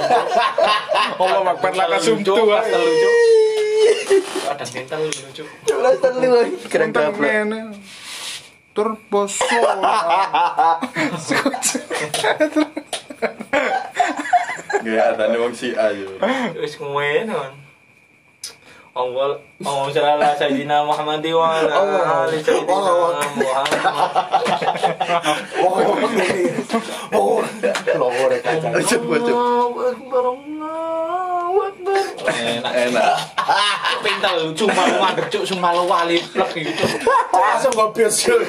Allah 1.20 1.44
Akbar 1.50 1.72
laka 1.76 1.98
sumtu. 2.00 2.32
Pas 2.48 2.64
telu 2.64 2.88
cuk. 2.88 3.14
Ada 4.50 4.64
mental 4.74 5.00
lu 5.04 5.28
cuk. 5.30 5.46
Jelas 5.64 5.94
telu 6.02 6.30
keren 6.66 6.90
Tentang 6.90 7.14
gaplek. 7.14 7.32
ngene. 7.46 7.60
Turbo 8.70 9.26
Sola. 9.26 9.98
Nggak 14.80 15.04
adane 15.14 15.36
wong 15.38 15.54
si 15.54 15.74
ayo. 15.74 16.08
Wis 16.56 16.74
ngene 16.78 17.30
kan. 17.30 17.54
Allah 18.90 19.38
Allah 19.62 19.86
sallallahu 19.94 20.34
sayyidina 20.34 20.82
Muhammad 20.82 21.22
wa 21.30 21.46
ala 21.62 21.78
ali 22.26 22.42
sayyidina 22.42 22.74
Muhammad. 22.74 23.38
Oh, 27.14 27.38
logo 27.94 28.22
rek 28.28 28.42
kacang. 28.42 28.74
Coba 28.74 29.16
coba. 29.22 29.30
Allahu 29.30 29.78
akbar 29.94 30.24
Allahu 30.26 30.42
akbar. 30.42 30.59
Enak. 32.26 32.72
Enak. 32.90 33.14
Pintal 34.04 34.36
cuma 34.56 34.82
ngadep 34.88 35.26
cuk 35.28 35.44
cuma 35.48 35.72
lo 35.76 35.84
wali 35.88 36.20
plek 36.20 36.50
gitu. 36.56 36.84
Langsung 37.32 37.72
gobios 37.72 38.14
cuk. 38.20 38.40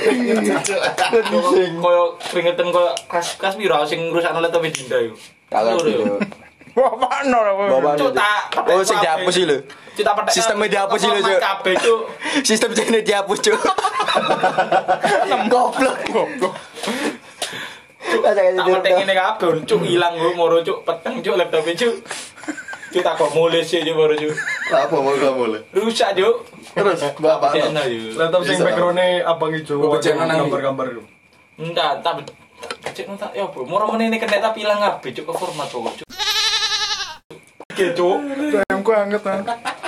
Koyo 1.79 2.03
keringetan 2.19 2.67
koyo 2.71 2.91
kas 3.07 3.35
kas 3.39 3.55
piro 3.55 3.83
sing 3.87 4.11
ngrusakno 4.11 4.39
laptop 4.43 4.63
Dinda 4.67 4.97
yo. 4.99 5.13
Kagak 5.51 5.83
Lho, 5.83 5.87
yo. 5.87 5.99
jo. 6.07 6.15
Wah, 6.71 6.95
mana 6.95 7.37
lah. 7.43 7.53
Bawa 7.59 7.91
Cuk 7.99 8.15
tak 8.15 8.55
Oh, 8.71 8.79
sing 8.79 8.95
dihapus 9.03 9.33
sih 9.35 9.43
lho. 9.43 9.59
Cuk 9.91 10.03
tak 10.07 10.13
petek. 10.23 10.33
Sistemnya 10.39 10.67
dihapus 10.71 10.97
sih 11.03 11.09
lho, 11.11 11.19
Cuk. 11.19 11.39
Kabeh 11.43 11.73
cuk. 11.83 12.01
Sistem 12.47 12.69
jane 12.71 12.99
dihapus 13.03 13.37
cuk. 13.43 13.59
Goblok. 15.51 15.97
Goblok. 16.07 16.55
Tak 18.01 18.91
ngene 18.95 19.13
kabeh 19.13 19.49
cuk 19.67 19.81
ilang 19.83 20.15
gua 20.15 20.31
moro 20.31 20.63
cuk 20.63 20.87
peteng 20.87 21.19
cuk 21.19 21.35
laptop 21.35 21.67
cuk. 21.75 21.95
Cuk 22.91 22.99
tak 23.07 23.15
kok 23.15 23.31
mulai 23.31 23.63
sih 23.63 23.79
cuk 23.87 23.95
moro 23.95 24.11
cuk. 24.11 24.35
Apa 24.67 24.95
mau 24.99 25.15
gak 25.15 25.31
boleh? 25.31 25.63
Rusak 25.71 26.11
cuk. 26.11 26.43
Terus 26.75 26.99
bapak 27.23 27.55
Enak 27.55 27.87
yo. 27.87 28.19
Laptop 28.19 28.43
sing 28.43 28.59
background-nya 28.59 29.23
abang 29.23 29.55
ijo. 29.55 29.79
Oh, 29.79 29.95
bencana 29.95 30.27
nang 30.27 30.51
gambar-gambar 30.51 30.85
itu. 30.91 31.03
Enggak, 31.55 32.03
tak 32.03 32.27
cek 32.91 33.07
nonton 33.07 33.31
ya 33.31 33.47
bro. 33.47 33.63
Moro 33.63 33.87
menene 33.95 34.19
kena 34.19 34.43
tapi 34.43 34.67
ilang 34.67 34.83
kabeh 34.83 35.15
cuk 35.15 35.23
ke 35.23 35.33
format 35.39 35.71
kok 35.71 36.03
cuk. 36.03 36.07
Oke 37.71 37.85
cuk. 37.95 38.17
Ayam 38.59 38.79
ku 38.83 38.91
anget 38.91 39.23
ah. 39.23 39.39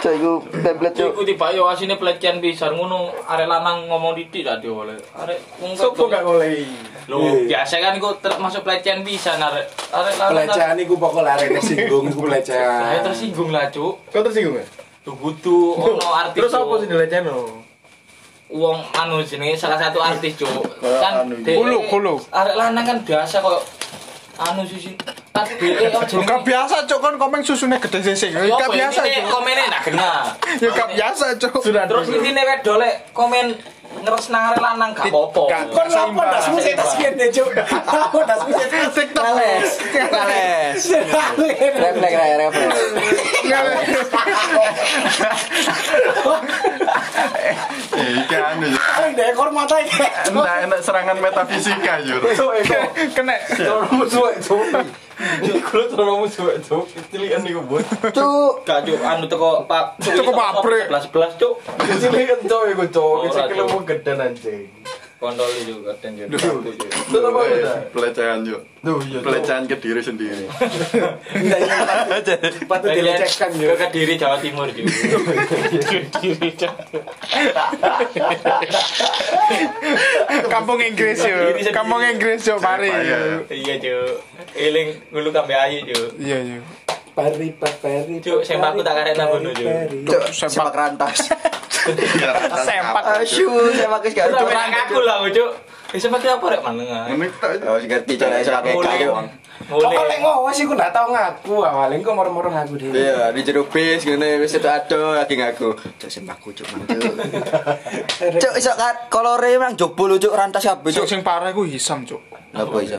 Cuk 0.04 0.14
iku 0.14 0.32
template 0.54 0.94
cuk. 0.94 1.10
Iku 1.10 1.22
tiba 1.24 1.48
yo 1.50 1.64
asine 1.66 1.96
pelecehan 1.96 2.38
pisan 2.38 2.76
ngono 2.76 2.98
arek 3.24 3.48
lanang 3.48 3.88
ngomong 3.88 4.12
didik 4.14 4.44
tadi 4.44 4.68
oleh. 4.68 5.00
Arek 5.16 5.40
wong 5.58 5.72
Sopo 5.74 6.06
gak 6.06 6.22
ngolei? 6.22 6.68
Lho, 7.06 7.48
biasa 7.48 7.80
kan 7.80 7.96
iku 7.96 8.12
termasuk 8.20 8.62
pelecehan 8.62 9.00
pisan 9.02 9.40
arek. 9.40 9.64
Arek 9.90 10.14
lanang. 10.18 10.44
Pelecehan 10.44 10.76
iku 10.78 10.94
pokok 10.98 11.24
lari 11.24 11.48
singgung 11.58 12.04
iku 12.06 12.20
Saya 12.22 12.32
pelecehan. 12.36 13.00
tersinggung 13.02 13.50
lah 13.50 13.66
cuk. 13.70 13.96
Kau 14.10 14.20
tersinggung 14.22 14.60
ya? 14.60 14.66
Tuh 15.02 15.16
butuh 15.16 15.72
ono 15.78 16.08
artis. 16.22 16.36
Terus 16.38 16.52
apa 16.54 16.74
sih 16.78 16.88
dilecehno? 16.90 17.40
Wong 18.50 18.78
anu 18.94 19.24
jenenge 19.24 19.56
salah 19.56 19.80
satu 19.80 19.98
artis 19.98 20.36
cuk. 20.36 20.52
Kan 21.00 21.26
anu, 21.26 21.40
dhek- 21.40 21.56
Hulu, 21.56 21.80
hulu. 21.88 22.16
Arek 22.28 22.54
lanang 22.54 22.84
kan 22.84 22.98
biasa 23.02 23.40
kok 23.40 23.64
anu 24.38 24.62
sih 24.64 24.92
kan 25.34 25.50
dhek 25.50 25.90
apa 25.90 26.06
jenenge? 26.06 26.30
Gak 26.30 26.42
biasa 26.46 26.76
cuk 26.86 27.00
kan 27.02 27.14
komen 27.18 27.42
susunya 27.42 27.78
gede 27.82 28.00
sih. 28.06 28.30
Yo, 28.30 28.54
Gak 28.54 28.70
apa 28.70 28.76
biasa 28.78 29.02
cuk. 29.02 29.26
komennya 29.34 29.66
nak 29.66 29.82
kena. 29.82 30.12
Ya 30.62 30.70
gak 30.70 30.90
biasa 30.94 31.26
cuk. 31.42 31.54
Sudah 31.60 31.90
Terus 31.90 32.08
ini 32.08 32.30
nek 32.32 32.62
dolek 32.62 33.10
komen 33.12 33.58
ngeres 33.94 34.30
nang 34.30 34.54
arek 34.54 34.62
lanang 34.62 34.90
gak 34.94 35.10
apa-apa. 35.10 35.44
Gak- 35.50 35.68
Kon 35.70 35.88
lapo 35.90 36.22
dasmu 36.22 36.58
sing 36.58 36.74
tas 36.78 36.94
kene 36.94 37.26
cuk. 37.30 37.50
Lapo 37.66 38.20
dasmu 38.22 38.54
sing 38.54 38.70
tas 38.70 38.94
Kales. 39.10 39.70
Kales. 39.90 40.82
Refleks 41.82 42.14
ya, 42.14 42.26
refleks. 42.38 42.78
Eh, 47.94 48.10
iki 48.20 48.36
anu 48.36 48.66
ya. 48.68 48.78
Paling 48.78 49.12
dek 49.14 49.28
ekor 49.34 49.50
mata 49.50 49.76
iki. 49.80 50.02
Enak 50.30 50.58
enak 50.68 50.80
serangan 50.82 51.18
metafisika 51.18 51.94
yo. 52.02 52.18
Kena. 53.14 53.36
musuh 53.92 54.30
itu. 54.34 54.58
Kulo 55.64 55.84
terus 55.88 56.08
musuh 56.08 56.48
itu. 56.58 56.78
Cilian 57.12 57.42
niku, 57.42 57.62
Bos. 57.64 57.86
Cuk. 58.12 58.54
Gak 58.68 58.84
cuk 58.84 59.00
anu 59.00 59.26
teko 59.32 59.64
pak 59.66 59.98
Teko 60.04 60.32
pabrik. 60.36 60.92
11 60.92 61.40
cuk. 61.40 61.54
Cilian 62.02 62.40
cok 62.44 62.64
iku 62.76 62.84
cok. 62.92 63.16
Ora, 63.24 63.32
Sikile 63.32 63.64
Cuk. 63.64 63.72
mau 63.72 63.82
gede 63.88 64.12
anjing. 64.14 64.68
Kontol 65.24 65.48
juga 65.64 65.96
dan 66.04 66.20
jadi. 66.20 66.36
Pelecehan 67.96 68.44
iya. 68.44 68.60
Cuk. 68.84 69.00
Pelecehan 69.24 69.64
ke 69.72 69.80
diri 69.80 70.04
sendiri. 70.04 70.52
Enggak 71.32 71.60
ya. 71.64 71.80
Patut 72.72 72.92
dilecehkan 72.92 73.56
ke 73.56 73.64
yo. 73.64 73.72
Kediri 73.80 74.20
Jawa 74.20 74.36
Timur 74.44 74.68
juga. 74.68 74.92
Kampung 80.54 80.80
Inggris 80.80 81.18
yo. 81.26 81.38
Kampung 81.74 82.02
Inggris 82.06 82.42
yo 82.46 82.62
mari. 82.62 82.94
Iya. 82.94 83.42
Iya 83.50 83.74
cuk. 83.82 84.10
Eling 84.54 84.90
ngulu 85.10 85.30
kambe 85.34 85.58
ayu 85.58 85.82
cuk. 85.90 86.10
Iya 86.22 86.38
iya. 86.46 86.60
Pari 87.18 87.50
pari. 87.58 88.22
Cuk, 88.22 88.42
sempak 88.46 88.74
aku 88.74 88.82
tak 88.86 88.94
karek 89.02 89.14
nang 89.18 89.30
ngono, 89.34 89.50
Cuk. 89.54 89.70
Cuk, 90.10 90.24
sepak 90.30 90.74
rantas. 90.74 91.18
Sempak. 92.64 93.04
Asyu, 93.20 93.52
sepak 93.76 94.00
wis 94.08 94.16
gak 94.16 94.32
aku 94.32 95.04
lah 95.04 95.20
cuk. 95.28 95.52
Bisa 95.94 96.10
pakai 96.10 96.30
apa 96.34 96.46
rek 96.50 96.62
manengan? 96.66 97.06
Ngene 97.06 97.30
tak 97.38 97.62
Oh, 97.70 97.78
ngerti 97.78 98.14
cara 98.18 98.42
iso 98.42 98.50
pakai 98.50 98.74
Mulai. 98.74 98.98
kayu. 98.98 99.14
Kok 99.64 100.06
lek 100.10 100.20
ngawas 100.26 100.58
iku 100.58 100.74
ndak 100.74 100.90
tau 100.90 101.08
ngaku 101.14 101.56
awalnya 101.62 102.02
kok 102.02 102.16
moro-moro 102.18 102.50
ngaku 102.50 102.74
dhewe. 102.82 102.98
Iya, 102.98 103.30
di 103.30 103.46
jero 103.46 103.70
bis 103.70 104.02
ngene 104.02 104.42
wis 104.42 104.58
itu 104.58 104.66
ado 104.66 105.14
lagi 105.14 105.38
ngaku. 105.38 105.70
Cuk 106.02 106.10
sembahku 106.10 106.50
cuk 106.52 106.66
mantu. 106.74 106.98
Cuk 108.42 108.54
iso 108.58 108.74
kolore 109.14 109.54
nang 109.62 109.78
jebol 109.78 110.18
cuk 110.18 110.34
rantas 110.34 110.66
kabeh 110.66 110.90
Cuk 110.90 111.06
cuk. 111.06 111.14
sing 111.14 111.22
parah 111.22 111.54
iku 111.54 111.62
hisam, 111.62 112.02
Cuk. 112.02 112.26
Apa 112.58 112.78
iso? 112.82 112.98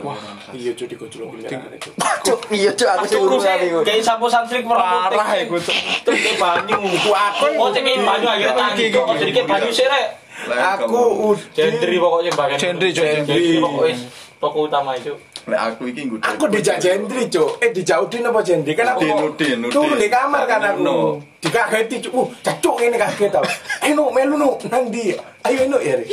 Iya 0.55 0.71
dikuculuk 0.71 1.35
kuliah. 1.35 1.51
Cuk, 2.25 2.39
iya 2.49 2.71
cuk 2.71 2.87
aku 2.87 3.03
sih, 3.11 3.19
iku. 3.19 3.83
kayak 3.83 4.01
sampo 4.07 4.31
santri 4.31 4.63
Parah 4.63 5.35
iku, 5.35 5.59
Cuk. 5.59 5.75
Terus 6.07 6.39
banyu, 6.39 6.79
ku 7.03 7.11
aku, 7.11 7.45
oh 7.59 7.69
cek 7.75 7.83
banyu 7.83 8.27
akhirnya 8.31 8.55
tangi, 8.55 8.87
kok 8.87 9.03
jadi 9.19 9.31
kayak 9.35 9.47
banyu 9.51 9.69
sih 9.75 9.83
rek. 9.83 10.24
Aku 10.35 11.31
udah 11.31 11.47
Gendri 11.55 11.95
pokoknya 11.95 12.31
bagian. 12.35 12.59
Gendri, 12.59 12.89
Cuk, 12.91 13.03
Gendri 13.07 13.57
pokoknya 13.57 13.95
toko 14.39 14.67
utama 14.67 14.93
itu. 14.93 15.13
Lek 15.45 15.59
aku 15.61 15.93
iki 15.93 16.09
nggodha. 16.09 16.25
Aku 16.33 16.49
dijak 16.49 16.77
jendri, 16.81 17.29
Cuk. 17.29 17.61
Eh 17.61 17.69
dijak 17.69 18.01
Udin 18.01 18.25
apa 18.25 18.41
jendri? 18.41 18.73
Kan 18.73 18.97
aku 18.97 19.05
Udin, 19.05 19.61
Udin. 19.61 19.73
Turun 19.73 19.97
di 19.97 20.09
kamar 20.09 20.49
kan 20.49 20.61
aku. 20.73 20.81
No. 20.81 21.21
Dikageti, 21.37 22.09
Cuk. 22.09 22.13
Uh, 22.13 22.27
cacuk 22.41 22.81
ini 22.81 22.97
kaget 22.97 23.29
tau. 23.29 23.45
Eh, 23.85 23.93
no, 23.93 24.09
melu 24.09 24.35
no, 24.37 24.57
nang 24.69 24.89
di. 24.89 25.13
Ayo 25.45 25.69
no 25.69 25.77
ya. 25.77 26.01
Ri. 26.01 26.05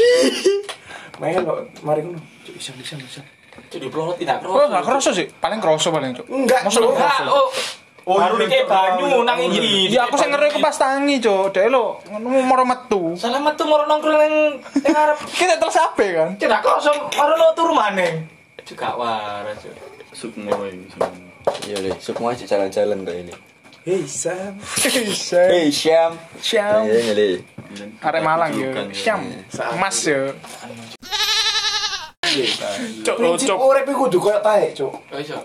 Melu, 1.16 1.64
mari 1.80 2.04
ngono. 2.04 2.20
Cuk, 2.44 2.54
isam 2.60 2.76
isam 2.76 3.00
isam. 3.00 3.24
Itu 3.52 3.76
di 3.80 3.88
pelorot 3.88 4.16
tidak 4.16 4.44
Oh, 4.44 4.64
enggak 4.64 4.84
kerasa 4.84 5.12
sih. 5.12 5.28
Paling 5.40 5.60
kerasa 5.60 5.88
paling, 5.88 6.12
Cuk. 6.12 6.26
Enggak, 6.28 6.60
Masa 6.68 6.78
Cuk. 6.80 6.96
Oh. 8.06 8.14
Oh, 8.14 8.18
baru 8.18 8.34
nih 8.42 8.48
kayak 8.50 8.66
banyu 8.66 9.22
nang 9.22 9.38
ini. 9.38 9.90
Ya 9.90 10.06
aku 10.06 10.18
sing 10.18 10.30
ngeri 10.30 10.50
ku 10.50 10.58
pas 10.58 10.74
tangi, 10.74 11.22
Cuk. 11.22 11.54
Dek 11.54 11.70
lo 11.70 12.02
ngono 12.10 12.42
moro 12.42 12.64
metu. 12.66 13.14
Selamat 13.14 13.54
tuh 13.54 13.66
mau 13.70 13.82
nongkrong 13.86 14.22
yang 14.22 14.36
yang 14.82 14.96
Arab. 14.96 15.18
Kita 15.38 15.58
terus 15.58 15.78
ape 15.78 16.06
kan? 16.14 16.30
Tidak 16.38 16.60
kosong, 16.60 16.98
baru 17.14 17.34
lo 17.38 17.46
turun 17.54 17.76
mana? 17.78 18.08
Juga 18.66 18.94
waras. 18.98 19.62
Cuk. 19.62 19.74
Sukmo 20.12 20.52
iki. 20.68 21.00
Iya 21.66 21.76
deh, 21.82 21.94
semua 21.98 22.36
aja 22.36 22.44
jalan-jalan 22.46 23.02
kok 23.02 23.16
ini. 23.16 23.34
Hei, 23.82 24.06
Sam. 24.06 24.62
Bisa. 24.78 25.42
Hei 25.50 25.66
Syam. 25.74 26.14
Syam. 26.38 26.86
Iya. 26.86 27.42
Arek 27.98 28.22
Malang 28.22 28.54
yo. 28.54 28.70
Syam. 28.94 29.26
Mas 29.80 30.06
yo. 30.06 30.30
Cuk, 33.02 33.16
Prinsip 33.18 33.48
cuk. 33.52 33.58
urip 33.60 33.84
iku 33.84 33.98
kudu 34.06 34.18
koyo 34.18 34.38
taek, 34.40 34.72
Cuk. 34.72 34.92
Oh 35.12 35.18
iso. 35.18 35.36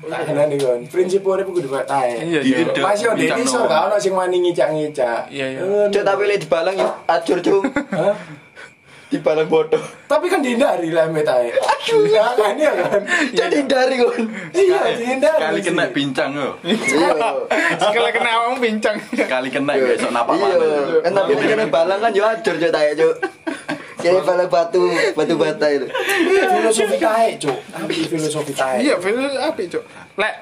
Tak 0.00 0.20
kenani 0.24 0.56
kon. 0.56 0.80
Prinsip 0.86 1.22
urip 1.22 1.44
iku 1.44 1.56
kudu 1.56 1.68
koyo 1.68 1.84
taek. 1.84 2.20
Iya, 2.20 2.40
iya. 2.42 2.56
Masih 2.76 3.08
ada 3.08 3.16
bincang 3.16 3.40
iso 3.40 3.58
gak 3.64 3.80
ono 3.88 3.96
sing 3.96 4.12
wani 4.12 4.36
ngicak-ngicak. 4.42 5.28
Iya, 5.28 5.46
iya. 5.48 5.60
Eh, 5.60 5.86
Cuk 5.88 6.02
tapi 6.02 6.22
lek 6.24 6.44
dibalang 6.44 6.74
yo 6.74 6.88
acur 7.06 7.38
cuk. 7.38 7.62
Hah? 7.90 8.14
Dibalang 9.08 9.48
bodoh. 9.48 9.80
Tapi 10.04 10.28
kan 10.28 10.44
dihindari 10.44 10.92
lah 10.92 11.08
mbak 11.08 11.24
tae. 11.24 11.48
Aduh, 11.48 12.04
ya 12.04 12.28
kan 12.36 12.52
ya 12.54 12.68
kan. 12.76 13.00
Cuk 13.32 13.46
dihindari 13.48 13.94
kon. 13.96 14.22
Iya, 14.52 14.80
dihindari. 14.92 15.40
Kali 15.40 15.58
sih. 15.58 15.66
kena 15.66 15.84
bincang 15.88 16.30
yo. 16.36 16.52
Iya. 16.60 17.16
Sekali 17.80 18.10
kena 18.12 18.30
awakmu 18.36 18.56
pincang. 18.60 18.96
Kali 19.16 19.48
kena 19.48 19.72
besok 19.72 20.12
napa 20.12 20.36
Iya. 20.36 20.44
mana. 20.52 20.68
Kan 21.00 21.12
tapi 21.14 21.32
kena 21.34 21.64
balang 21.66 21.98
kan 21.98 22.12
yo 22.12 22.22
acur 22.22 22.54
cuk 22.54 22.68
taek 22.68 22.92
cuk. 22.94 23.16
Balang 23.98 24.46
batu, 24.46 24.82
batu 25.18 25.34
bata 25.34 25.66
itu. 25.74 25.86
filosofi 26.54 26.96
tae, 27.02 27.34
Cuk. 27.34 27.58
Filosofi 28.06 28.52
tae. 28.54 28.78
Iya, 28.86 28.94
film 29.02 29.26
api, 29.26 29.66
Cuk. 29.66 29.82
Lek 30.14 30.34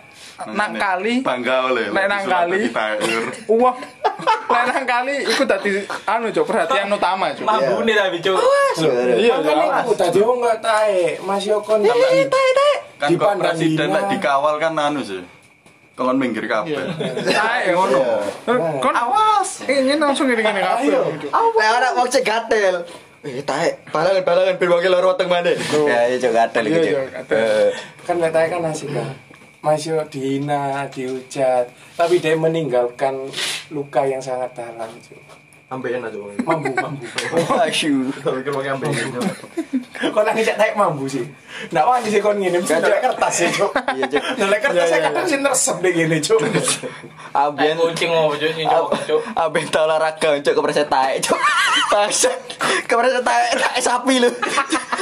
nang 0.53 0.77
kali 0.77 1.25
bangga 1.25 1.73
oleh. 1.73 1.89
Lek 1.89 2.07
nang 2.13 2.25
kali. 2.29 2.69
Wah, 3.49 3.75
lek 4.53 4.65
nang 4.69 4.85
kali 4.85 5.25
iku 5.25 5.49
dadi 5.49 5.81
anu, 6.05 6.29
Cuk, 6.29 6.45
perhatian 6.45 6.93
utama, 6.93 7.33
Cuk. 7.33 7.49
Mambu 7.49 7.81
nih 7.89 7.95
tapi 7.97 8.19
cuk. 8.21 8.37
Iya, 9.17 9.41
aku 9.81 9.97
tadi 9.97 10.21
wong 10.21 10.45
gak 10.45 10.61
tae, 10.61 11.17
Mas 11.25 11.49
Yokon 11.49 11.81
Eh, 11.81 12.29
taek 12.29 12.51
taek. 12.53 12.79
Kan 13.01 13.09
kok 13.17 13.33
presiden 13.41 13.89
lek 13.89 14.05
dikawal 14.13 14.61
kan 14.61 14.77
anu 14.77 15.01
sih. 15.01 15.25
Kon 15.97 16.21
minggir 16.21 16.45
kabeh. 16.45 16.77
Tae 17.25 17.73
ngono. 17.73 18.21
Kon 18.85 18.93
awas. 18.93 19.65
Ingin 19.65 19.97
langsung 19.97 20.29
ngene-ngene 20.29 20.61
kabeh. 20.61 20.93
Ayo. 20.93 21.01
Cuk. 21.25 21.33
Lek 21.33 21.69
anak 21.73 21.91
wong 21.97 22.09
cek 22.13 22.21
gatel. 22.21 22.85
Eh 23.27 23.43
taek, 23.43 23.91
balangan 23.91 24.23
balangan 24.23 24.55
ben 24.55 24.71
wong 24.71 24.87
loro 24.87 25.19
weteng 25.19 25.27
mana. 25.27 25.51
Ya 25.51 26.07
iya 26.07 26.29
gatel 26.31 26.65
Iya, 26.71 26.79
iki. 26.79 26.91
iya, 26.95 27.03
gatel. 27.11 27.35
Eh, 27.35 27.69
kan 28.07 28.17
lek 28.23 28.31
tae 28.31 28.47
kan 28.47 28.63
asik 28.63 28.87
kan. 28.95 29.11
Mas 29.67 29.83
Yo 29.83 29.99
dihina, 30.07 30.87
dihujat, 30.87 31.67
tapi 31.99 32.23
dia 32.23 32.39
meninggalkan 32.39 33.27
luka 33.75 34.07
yang 34.07 34.23
sangat 34.23 34.55
dalam, 34.55 34.87
Cuk. 35.03 35.19
Ambeien 35.67 35.99
aja 35.99 36.15
wong. 36.15 36.31
Mambu, 36.47 36.71
mambu. 36.79 37.03
Tapi 38.23 38.41
kalau 38.47 38.63
ambeien. 38.63 39.11
Kok 39.97 40.23
nang 40.23 40.35
ngejak 40.39 40.57
taek 40.61 40.79
mambu 40.79 41.11
sih? 41.11 41.27
Ndak 41.75 41.85
wani 41.89 42.07
sih 42.13 42.21
kon 42.23 42.39
ngene, 42.39 42.63
mesti 42.63 42.79
nolek 42.79 43.01
kertas 43.03 43.33
sih, 43.35 43.49
Cuk. 43.51 43.73
Iya, 43.97 44.05
Cuk. 44.07 44.23
Nolek 44.39 44.61
kertas 44.63 44.77
Iya, 44.77 44.93
saya 44.93 45.01
iya, 45.01 45.07
kadang 45.11 45.27
sih 45.27 45.39
nersep 45.43 45.77
deh 45.83 45.91
gini, 45.91 46.17
Cuk. 46.23 46.39
Aben 47.35 47.59
Kayak 47.59 47.83
kucing 47.83 48.11
mau 48.15 48.31
cuk 48.31 48.51
sing 48.55 48.67
cuk. 48.69 49.21
tau 49.73 49.83
olahraga 49.89 50.29
cuk 50.39 50.55
kepreset 50.55 50.87
taek 50.87 51.17
cuk. 51.27 51.41
Pas 51.93 52.19
kepreset 52.87 53.25
taek 53.27 53.49
taek 53.59 53.81
sapi 53.83 54.15
lu. 54.23 54.31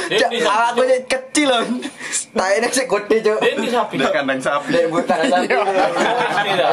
Ini 0.05 0.17
sapi, 0.19 0.37
aku 0.45 0.81
cek 0.85 1.01
kecil 1.09 1.47
loh. 1.49 1.63
Taeknya 2.35 2.67
sik 2.67 2.87
gede 2.91 3.17
cuk. 3.23 3.39
Dia 3.39 3.53
di 3.55 3.69
sapi. 3.71 3.95
Kandang 3.99 4.39
sapi. 4.43 4.69
Dek 4.75 4.85
bukan 4.91 5.19
sapi. 5.27 5.47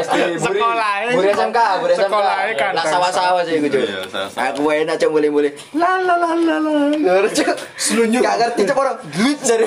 SD 0.02 0.16
buri. 0.42 0.58
Sekolahnya. 0.58 1.14
Buri 1.14 1.28
SMK, 1.30 1.58
buri 1.78 1.92
SMK. 1.94 2.16
Kan. 2.58 2.72
Sawah-sawah 2.82 3.42
sih. 3.46 3.62
Iya, 3.62 4.04
sawah-sawah. 4.10 4.52
Aku 4.52 4.68
enak 4.70 4.98
cuk 4.98 5.10
mulai-mulai. 5.14 5.54
La 5.78 6.02
la 6.02 6.14
la 6.18 6.30
la 6.34 6.56
la. 6.58 6.72
Ngono 6.98 7.28
cuk. 7.30 7.56
Selunyuk. 7.78 8.22
Gak 8.26 8.36
ngerti 8.42 8.62
cuk 8.68 8.78
orang. 8.78 8.96
Duit 9.14 9.38
dari. 9.42 9.64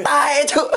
Taek 0.00 0.42
cuk. 0.48 0.68